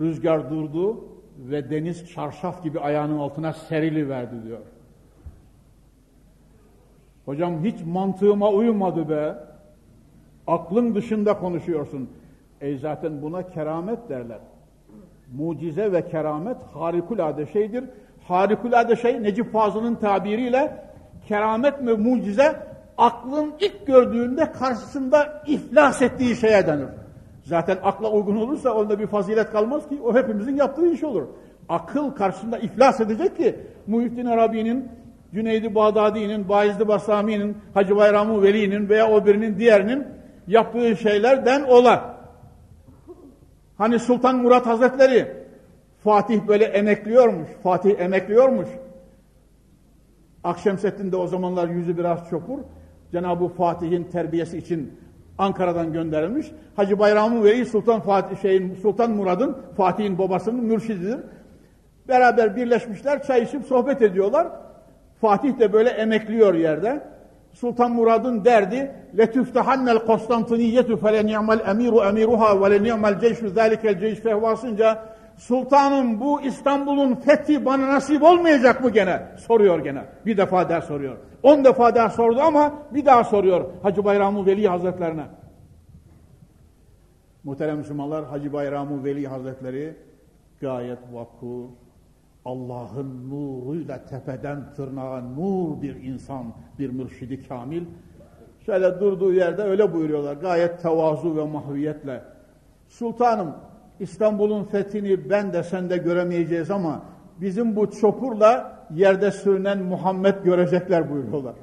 [0.00, 1.04] Rüzgar durdu
[1.38, 4.60] ve deniz çarşaf gibi ayağının altına serili verdi diyor.
[7.24, 9.34] Hocam hiç mantığıma uymadı be.
[10.46, 12.10] Aklın dışında konuşuyorsun.
[12.60, 14.38] E zaten buna keramet derler.
[15.36, 17.84] Mucize ve keramet harikulade şeydir.
[18.28, 20.84] Harikulade şey Necip Fazıl'ın tabiriyle
[21.28, 22.56] keramet ve mucize
[22.98, 26.88] aklın ilk gördüğünde karşısında iflas ettiği şeye denir.
[27.44, 31.22] Zaten akla uygun olursa onda bir fazilet kalmaz ki o hepimizin yaptığı iş olur.
[31.68, 34.88] Akıl karşısında iflas edecek ki Muhittin Arabi'nin,
[35.34, 40.06] Cüneydi Bağdadi'nin, Bayezid Basami'nin, Hacı Bayramı Veli'nin veya o birinin diğerinin
[40.46, 42.20] yaptığı şeylerden ola.
[43.78, 45.40] Hani Sultan Murat Hazretleri
[46.04, 47.48] Fatih böyle emekliyormuş.
[47.62, 48.68] Fatih emekliyormuş.
[50.44, 52.58] Akşemseddin de o zamanlar yüzü biraz çopur.
[53.12, 54.98] Cenab-ı Fatih'in terbiyesi için
[55.40, 56.46] Ankara'dan gönderilmiş.
[56.76, 61.18] Hacı Bayramı Veli Sultan Fatih şeyin Sultan Murad'ın Fatih'in babasının mürşididir.
[62.08, 64.46] Beraber birleşmişler, çay içip sohbet ediyorlar.
[65.20, 67.00] Fatih de böyle emekliyor yerde.
[67.52, 74.18] Sultan Murad'ın derdi letüftehannel Konstantiniyetu fele ni'mel emiru emiruha ve le ni'mel ceyşu zâlikel ceyş
[74.18, 75.02] fehvasınca
[75.40, 79.22] Sultanım bu İstanbul'un fethi bana nasip olmayacak mı gene?
[79.36, 80.04] Soruyor gene.
[80.26, 81.16] Bir defa daha soruyor.
[81.42, 85.24] On defa daha sordu ama bir daha soruyor Hacı Bayramı Veli Hazretlerine.
[87.44, 89.96] Muhterem Müslümanlar Hacı Bayramı Veli Hazretleri
[90.60, 91.64] gayet vakur,
[92.44, 96.44] Allah'ın nuruyla tepeden tırnağa nur bir insan,
[96.78, 97.82] bir mürşidi kamil.
[98.66, 100.34] Şöyle durduğu yerde öyle buyuruyorlar.
[100.34, 102.24] Gayet tevazu ve mahviyetle.
[102.88, 103.54] Sultanım
[104.00, 107.02] İstanbul'un fethini ben de sen de göremeyeceğiz ama
[107.40, 111.54] bizim bu çopurla yerde sürünen Muhammed görecekler buyuruyorlar.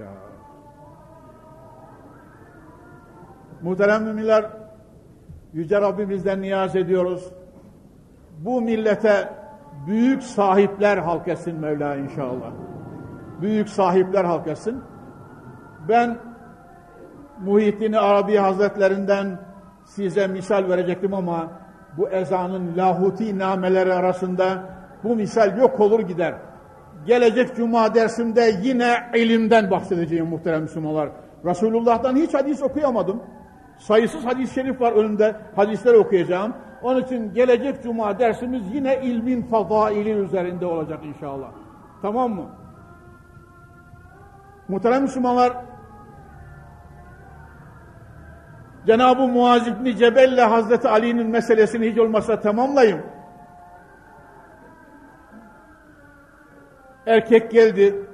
[0.00, 0.08] Ya.
[3.62, 4.50] Muhterem müminler,
[5.52, 7.32] Yüce Rabbimizden niyaz ediyoruz.
[8.38, 9.28] Bu millete
[9.86, 12.52] büyük sahipler halk etsin Mevla inşallah.
[13.40, 14.82] Büyük sahipler halk etsin.
[15.88, 16.29] Ben
[17.44, 19.38] Muhittin Arabi Hazretlerinden
[19.84, 21.48] size misal verecektim ama
[21.96, 24.62] bu ezanın lahuti nameleri arasında
[25.04, 26.34] bu misal yok olur gider.
[27.06, 31.08] Gelecek cuma dersimde yine ilimden bahsedeceğim muhterem Müslümanlar.
[31.44, 33.22] Resulullah'tan hiç hadis okuyamadım.
[33.78, 35.36] Sayısız hadis-i şerif var önümde.
[35.56, 36.54] Hadisler okuyacağım.
[36.82, 41.50] Onun için gelecek cuma dersimiz yine ilmin fadaili üzerinde olacak inşallah.
[42.02, 42.46] Tamam mı?
[44.68, 45.52] Muhterem Müslümanlar
[48.86, 53.02] Cenab-ı Muaz İbni Cebelle Hazreti Ali'nin meselesini hiç olmazsa tamamlayayım.
[57.06, 58.06] Erkek geldi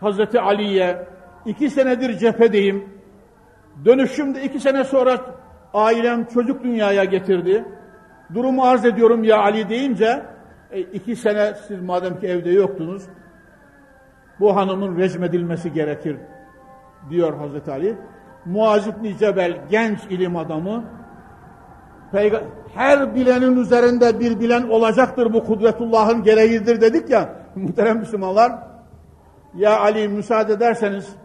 [0.00, 1.06] Hazreti Ali'ye
[1.46, 3.00] iki senedir cephedeyim.
[3.84, 5.20] Dönüşümde iki sene sonra
[5.74, 7.64] ailem çocuk dünyaya getirdi.
[8.34, 10.22] Durumu arz ediyorum ya Ali deyince
[10.70, 13.02] e, iki sene siz madem ki evde yoktunuz
[14.40, 16.16] bu hanımın rejmedilmesi gerekir
[17.10, 17.96] diyor Hazreti Ali.
[18.44, 20.84] Muaz İbni Cebel genç ilim adamı
[22.74, 28.52] her bilenin üzerinde bir bilen olacaktır bu kudretullahın gereğidir dedik ya muhterem Müslümanlar.
[29.54, 31.16] Ya Ali müsaade ederseniz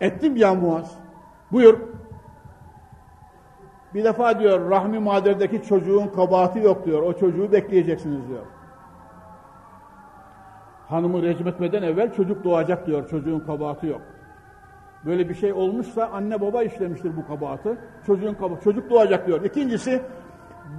[0.00, 0.92] ettim ya Muaz.
[1.52, 1.78] Buyur.
[3.94, 7.02] Bir defa diyor rahmi maderdeki çocuğun kabahati yok diyor.
[7.02, 8.42] O çocuğu bekleyeceksiniz diyor.
[10.88, 13.08] Hanımı recmetmeden evvel çocuk doğacak diyor.
[13.08, 14.02] Çocuğun kabahati yok
[15.04, 17.78] Böyle bir şey olmuşsa anne baba işlemiştir bu kabahatı.
[18.06, 18.64] Çocuğun kabahati.
[18.64, 19.44] Çocuk doğacak diyor.
[19.44, 20.02] İkincisi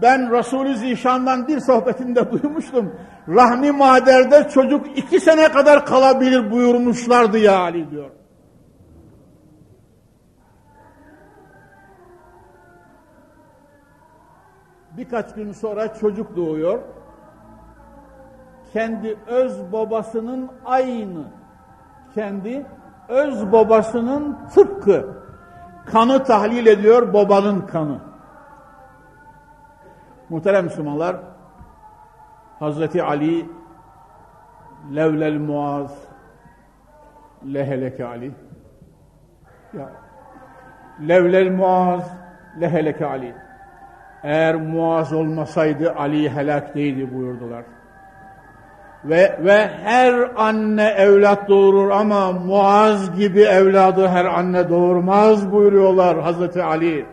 [0.02, 2.96] ben Resulü Zişan'dan bir sohbetinde duymuştum.
[3.28, 8.10] Rahmi maderde çocuk iki sene kadar kalabilir buyurmuşlardı ya Ali diyor.
[14.98, 16.80] Birkaç gün sonra çocuk doğuyor.
[18.74, 21.24] Kendi öz babasının aynı
[22.16, 22.66] kendi
[23.10, 25.08] öz babasının tıpkı
[25.86, 28.00] kanı tahlil ediyor babanın kanı.
[30.30, 31.16] Muhterem Müslümanlar
[32.60, 33.50] Hazreti Ali
[34.96, 35.98] levlel muaz
[37.54, 38.32] leheleke Ali
[39.74, 39.90] ya
[41.08, 42.12] levlel muaz
[42.62, 43.36] leheleke Ali
[44.24, 47.64] eğer muaz olmasaydı Ali helak değildi buyurdular.
[49.10, 56.64] Ve, ve her anne evlat doğurur ama Muaz gibi evladı her anne doğurmaz buyuruyorlar Hazreti
[56.64, 57.06] Ali.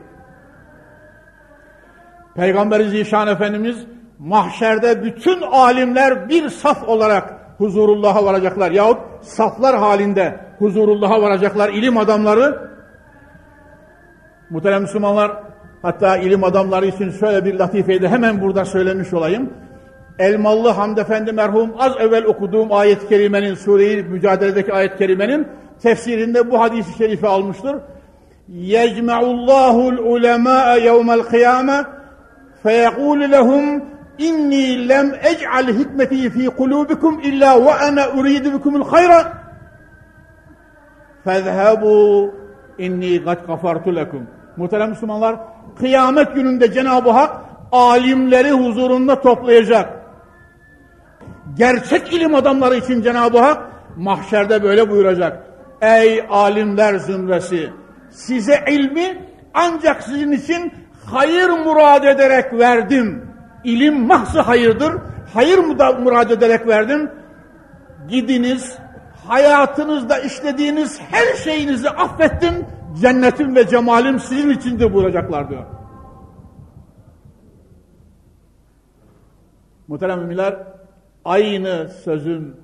[2.35, 3.87] Peygamberi Zişan Efendimiz
[4.19, 8.71] mahşerde bütün alimler bir saf olarak huzurullah'a varacaklar.
[8.71, 12.71] Yahut saflar halinde huzurullah'a varacaklar ilim adamları.
[14.51, 15.33] Muhterem Müslümanlar
[15.83, 19.51] hatta ilim adamları için şöyle bir latifeyi de hemen burada söylemiş olayım.
[20.20, 25.48] Elmalı Hamd Efendi merhum az evvel okuduğum ayet-i kerimenin, Sure-i Mücadele'deki ayet-i kerimenin
[25.82, 27.76] tefsirinde bu hadisi şerifi almıştır.
[28.76, 31.86] يَجْمَعُ اللّٰهُ الْعُلَمَاءَ يَوْمَ الْقِيَامَةِ
[32.64, 33.66] فَيَقُولُ لَهُمْ
[34.28, 39.12] اِنِّي لَمْ اَجْعَلْ hikmeti ف۪ي قُلُوبِكُمْ اِلَّا وَاَنَا اُرِيدُ بِكُمُ الْخَيْرَ
[41.26, 42.32] فَذْهَبُوا
[42.86, 44.24] اِنِّي قَدْ غَفَرْتُ لَكُمْ
[44.58, 45.36] Muhterem Müslümanlar,
[45.80, 47.32] kıyamet gününde Cenab-ı Hak
[47.72, 50.00] alimleri huzurunda toplayacak
[51.57, 53.63] gerçek ilim adamları için Cenab-ı Hak
[53.97, 55.47] mahşerde böyle buyuracak.
[55.81, 57.71] Ey alimler zümresi
[58.11, 60.73] size ilmi ancak sizin için
[61.07, 63.31] hayır murad ederek verdim.
[63.65, 64.95] İlim mahsı hayırdır.
[65.35, 65.59] Hayır
[65.99, 67.11] murad ederek verdim.
[68.09, 68.79] Gidiniz
[69.29, 72.67] hayatınızda işlediğiniz her şeyinizi affettim.
[73.01, 75.65] Cennetim ve cemalim sizin içindir buyuracaklar diyor.
[79.89, 80.74] Muhterem müminler
[81.25, 82.57] aynı sözün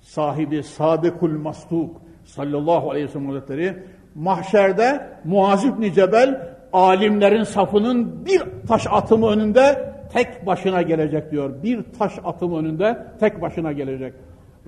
[0.00, 3.76] sahibi Sadıkul Mastuk sallallahu aleyhi ve sellem hazretleri
[4.14, 11.62] mahşerde Muaz İbni Cebel alimlerin safının bir taş atımı önünde tek başına gelecek diyor.
[11.62, 14.14] Bir taş atımı önünde tek başına gelecek.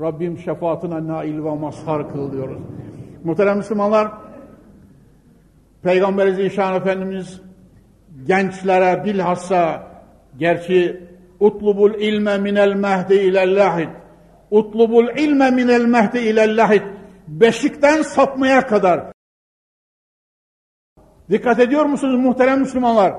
[0.01, 2.59] Rabbim şefaatine nail ve mazhar kıl diyoruz.
[3.25, 4.09] Muhterem Müslümanlar,
[5.83, 7.41] Peygamber Zişan Efendimiz
[8.27, 9.87] gençlere bilhassa
[10.39, 11.07] gerçi
[11.41, 13.89] Utlubul ilme minel mehdi ilel lahid.
[14.51, 16.83] Utlubul ilme minel mehdi ilel lahid.
[17.29, 19.01] Beşikten sapmaya kadar.
[21.31, 23.15] Dikkat ediyor musunuz muhterem Müslümanlar?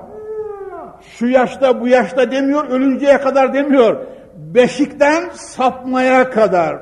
[1.18, 4.06] Şu yaşta bu yaşta demiyor, ölünceye kadar demiyor.
[4.36, 6.78] Beşikten sapmaya kadar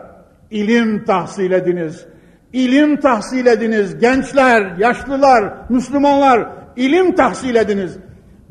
[0.50, 2.06] ilim tahsil ediniz.
[2.52, 3.98] İlim tahsil ediniz.
[3.98, 7.98] Gençler, yaşlılar, Müslümanlar ilim tahsil ediniz.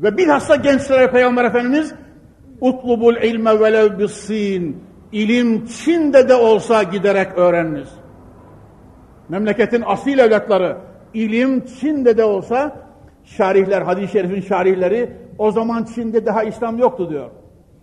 [0.00, 1.94] Ve bilhassa gençlere Peygamber Efendimiz
[2.60, 4.82] utlubul ilme velev bissin
[5.12, 7.88] ilim Çin'de de olsa giderek öğreniniz.
[9.28, 10.76] Memleketin asil evlatları
[11.14, 12.76] ilim Çin'de de olsa
[13.24, 17.30] şarihler, hadis-i şerifin şarihleri o zaman Çin'de daha İslam yoktu diyor.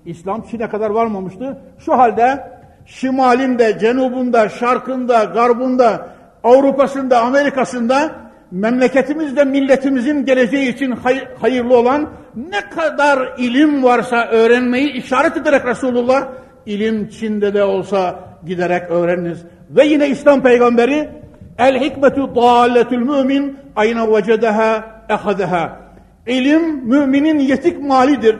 [0.05, 1.57] İslam Çin'e kadar varmamıştı.
[1.79, 2.51] Şu halde
[2.85, 6.09] şimalinde, cenubunda, şarkında, garbunda,
[6.43, 8.11] Avrupa'sında, Amerika'sında
[8.53, 16.27] memleketimizde milletimizin geleceği için hay hayırlı olan ne kadar ilim varsa öğrenmeyi işaret ederek Resulullah
[16.65, 19.43] ilim Çin'de de olsa giderek öğreniniz.
[19.69, 21.09] Ve yine İslam peygamberi
[21.57, 25.79] el hikmetu dalletül mümin ayna vecedeha ehadeha.
[26.27, 28.37] İlim müminin yetik malidir.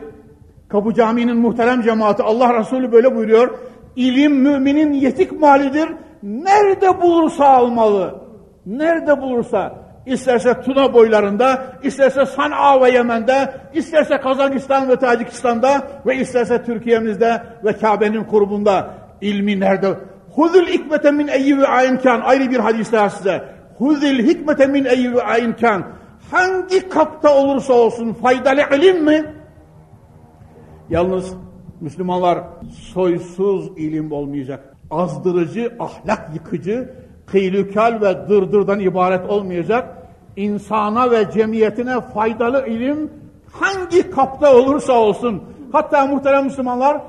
[0.68, 3.58] Kapı Camii'nin muhterem cemaati Allah Resulü böyle buyuruyor.
[3.96, 5.88] İlim müminin yetik malidir.
[6.22, 8.14] Nerede bulursa almalı.
[8.66, 9.83] Nerede bulursa.
[10.06, 17.72] İsterse Tuna boylarında, isterse San'a ve Yemen'de, isterse Kazakistan ve Tacikistan'da ve isterse Türkiye'mizde ve
[17.72, 19.94] Kabe'nin kurbunda ilmi nerede?
[20.34, 22.20] Huzul hikmete min eyyivi ayinkan.
[22.20, 23.44] Ayrı bir hadis daha size.
[23.78, 25.84] Huzul hikmete min eyyivi ayinkan.
[26.30, 29.34] Hangi kapta olursa olsun faydalı ilim mi?
[30.90, 31.34] Yalnız
[31.80, 32.38] Müslümanlar
[32.70, 34.76] soysuz ilim olmayacak.
[34.90, 36.94] Azdırıcı, ahlak yıkıcı,
[37.26, 39.88] kıylükal ve dırdırdan ibaret olmayacak.
[40.36, 43.10] İnsana ve cemiyetine faydalı ilim
[43.52, 45.42] hangi kapta olursa olsun.
[45.72, 47.00] Hatta muhterem Müslümanlar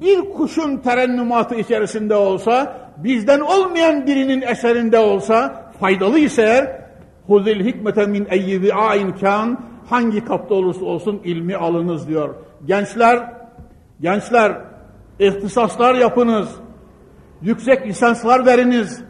[0.00, 6.80] bir kuşun terennümatı içerisinde olsa, bizden olmayan birinin eserinde olsa, faydalı ise
[7.26, 9.60] huzil hikmete min eyyibi ain kan,
[9.90, 12.34] hangi kapta olursa olsun ilmi alınız diyor.
[12.66, 13.32] Gençler,
[14.00, 14.52] gençler,
[15.18, 16.48] ihtisaslar yapınız,
[17.42, 19.04] yüksek lisanslar veriniz,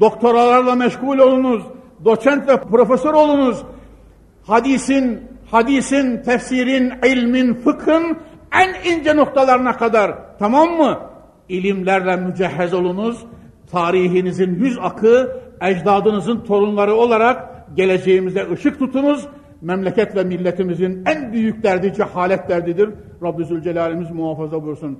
[0.00, 1.62] doktoralarla meşgul olunuz,
[2.04, 3.62] doçent ve profesör olunuz.
[4.46, 5.20] Hadisin,
[5.50, 8.18] hadisin, tefsirin, ilmin, fıkhın
[8.52, 10.98] en ince noktalarına kadar tamam mı?
[11.48, 13.24] İlimlerle mücehhez olunuz.
[13.70, 19.26] Tarihinizin yüz akı, ecdadınızın torunları olarak geleceğimize ışık tutunuz.
[19.60, 22.90] Memleket ve milletimizin en büyük derdi cehalet derdidir.
[23.22, 24.98] Rabbi Zülcelal'imiz muhafaza buyursun.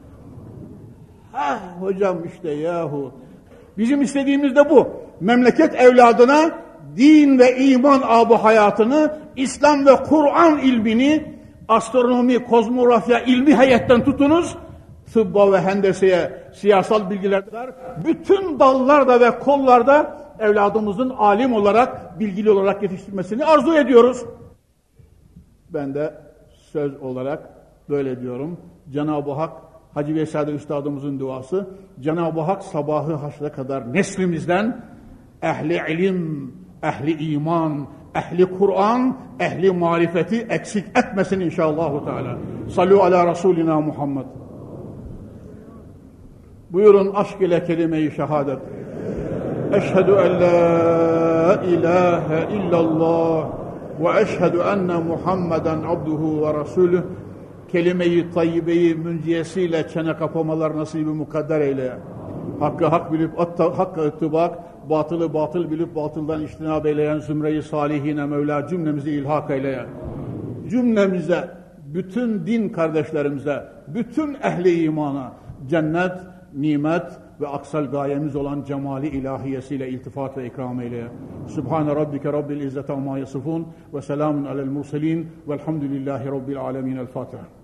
[1.32, 3.12] Ha hocam işte yahu.
[3.79, 4.89] Bizim istediğimiz de bu.
[5.20, 6.51] Memleket evladına
[6.97, 11.35] din ve iman abu hayatını, İslam ve Kur'an ilmini,
[11.68, 14.57] astronomi, kozmografya, ilmi heyetten tutunuz,
[15.12, 17.45] tıbba ve hendeseye, siyasal bilgiler,
[18.05, 24.24] bütün dallarda ve kollarda evladımızın alim olarak, bilgili olarak yetiştirmesini arzu ediyoruz.
[25.70, 26.14] Ben de
[26.51, 27.51] söz olarak
[27.89, 28.61] böyle diyorum.
[28.91, 29.53] Cenab-ı Hak,
[29.95, 31.68] Hacı Veysade Üstadımızın duası,
[32.01, 34.84] Cenab-ı Hak sabahı haşre kadar neslimizden
[35.43, 42.05] ehli ilim, ehli iman, ehli Kur'an, ehli marifeti eksik etmesin inşallah.
[42.05, 42.39] Teala.
[42.68, 44.24] Sallu ala Resulina Muhammed.
[46.70, 48.59] Buyurun aşk ile kelime-i şehadet.
[49.72, 53.47] Eşhedü en la ilahe illallah
[54.01, 57.03] ve eşhedü enne Muhammeden abduhu ve rasulüh.
[57.73, 61.93] Kelime-i tayyibeyi münciyesiyle çene kapamalar nasibi mukadder eyle.
[62.61, 64.59] Hakkı hak bilip hakka ıttibak,
[64.91, 69.87] batılı batıl bilip batıldan iştinab eyleyen zümreyi salihine Mevla cümlemizi ilhak eyle.
[70.71, 71.51] Cümlemize,
[71.95, 75.33] bütün din kardeşlerimize, bütün ehli imana
[75.69, 76.12] cennet,
[76.55, 77.07] nimet
[77.41, 81.05] ve aksal gayemiz olan cemali ilahiyesiyle iltifat ve ikram eyle.
[81.47, 86.97] Subhane rabbike rabbil izzete amma yasifun ve selamun alel murselin velhamdülillahi rabbil alemin.
[86.97, 87.58] El Fatiha.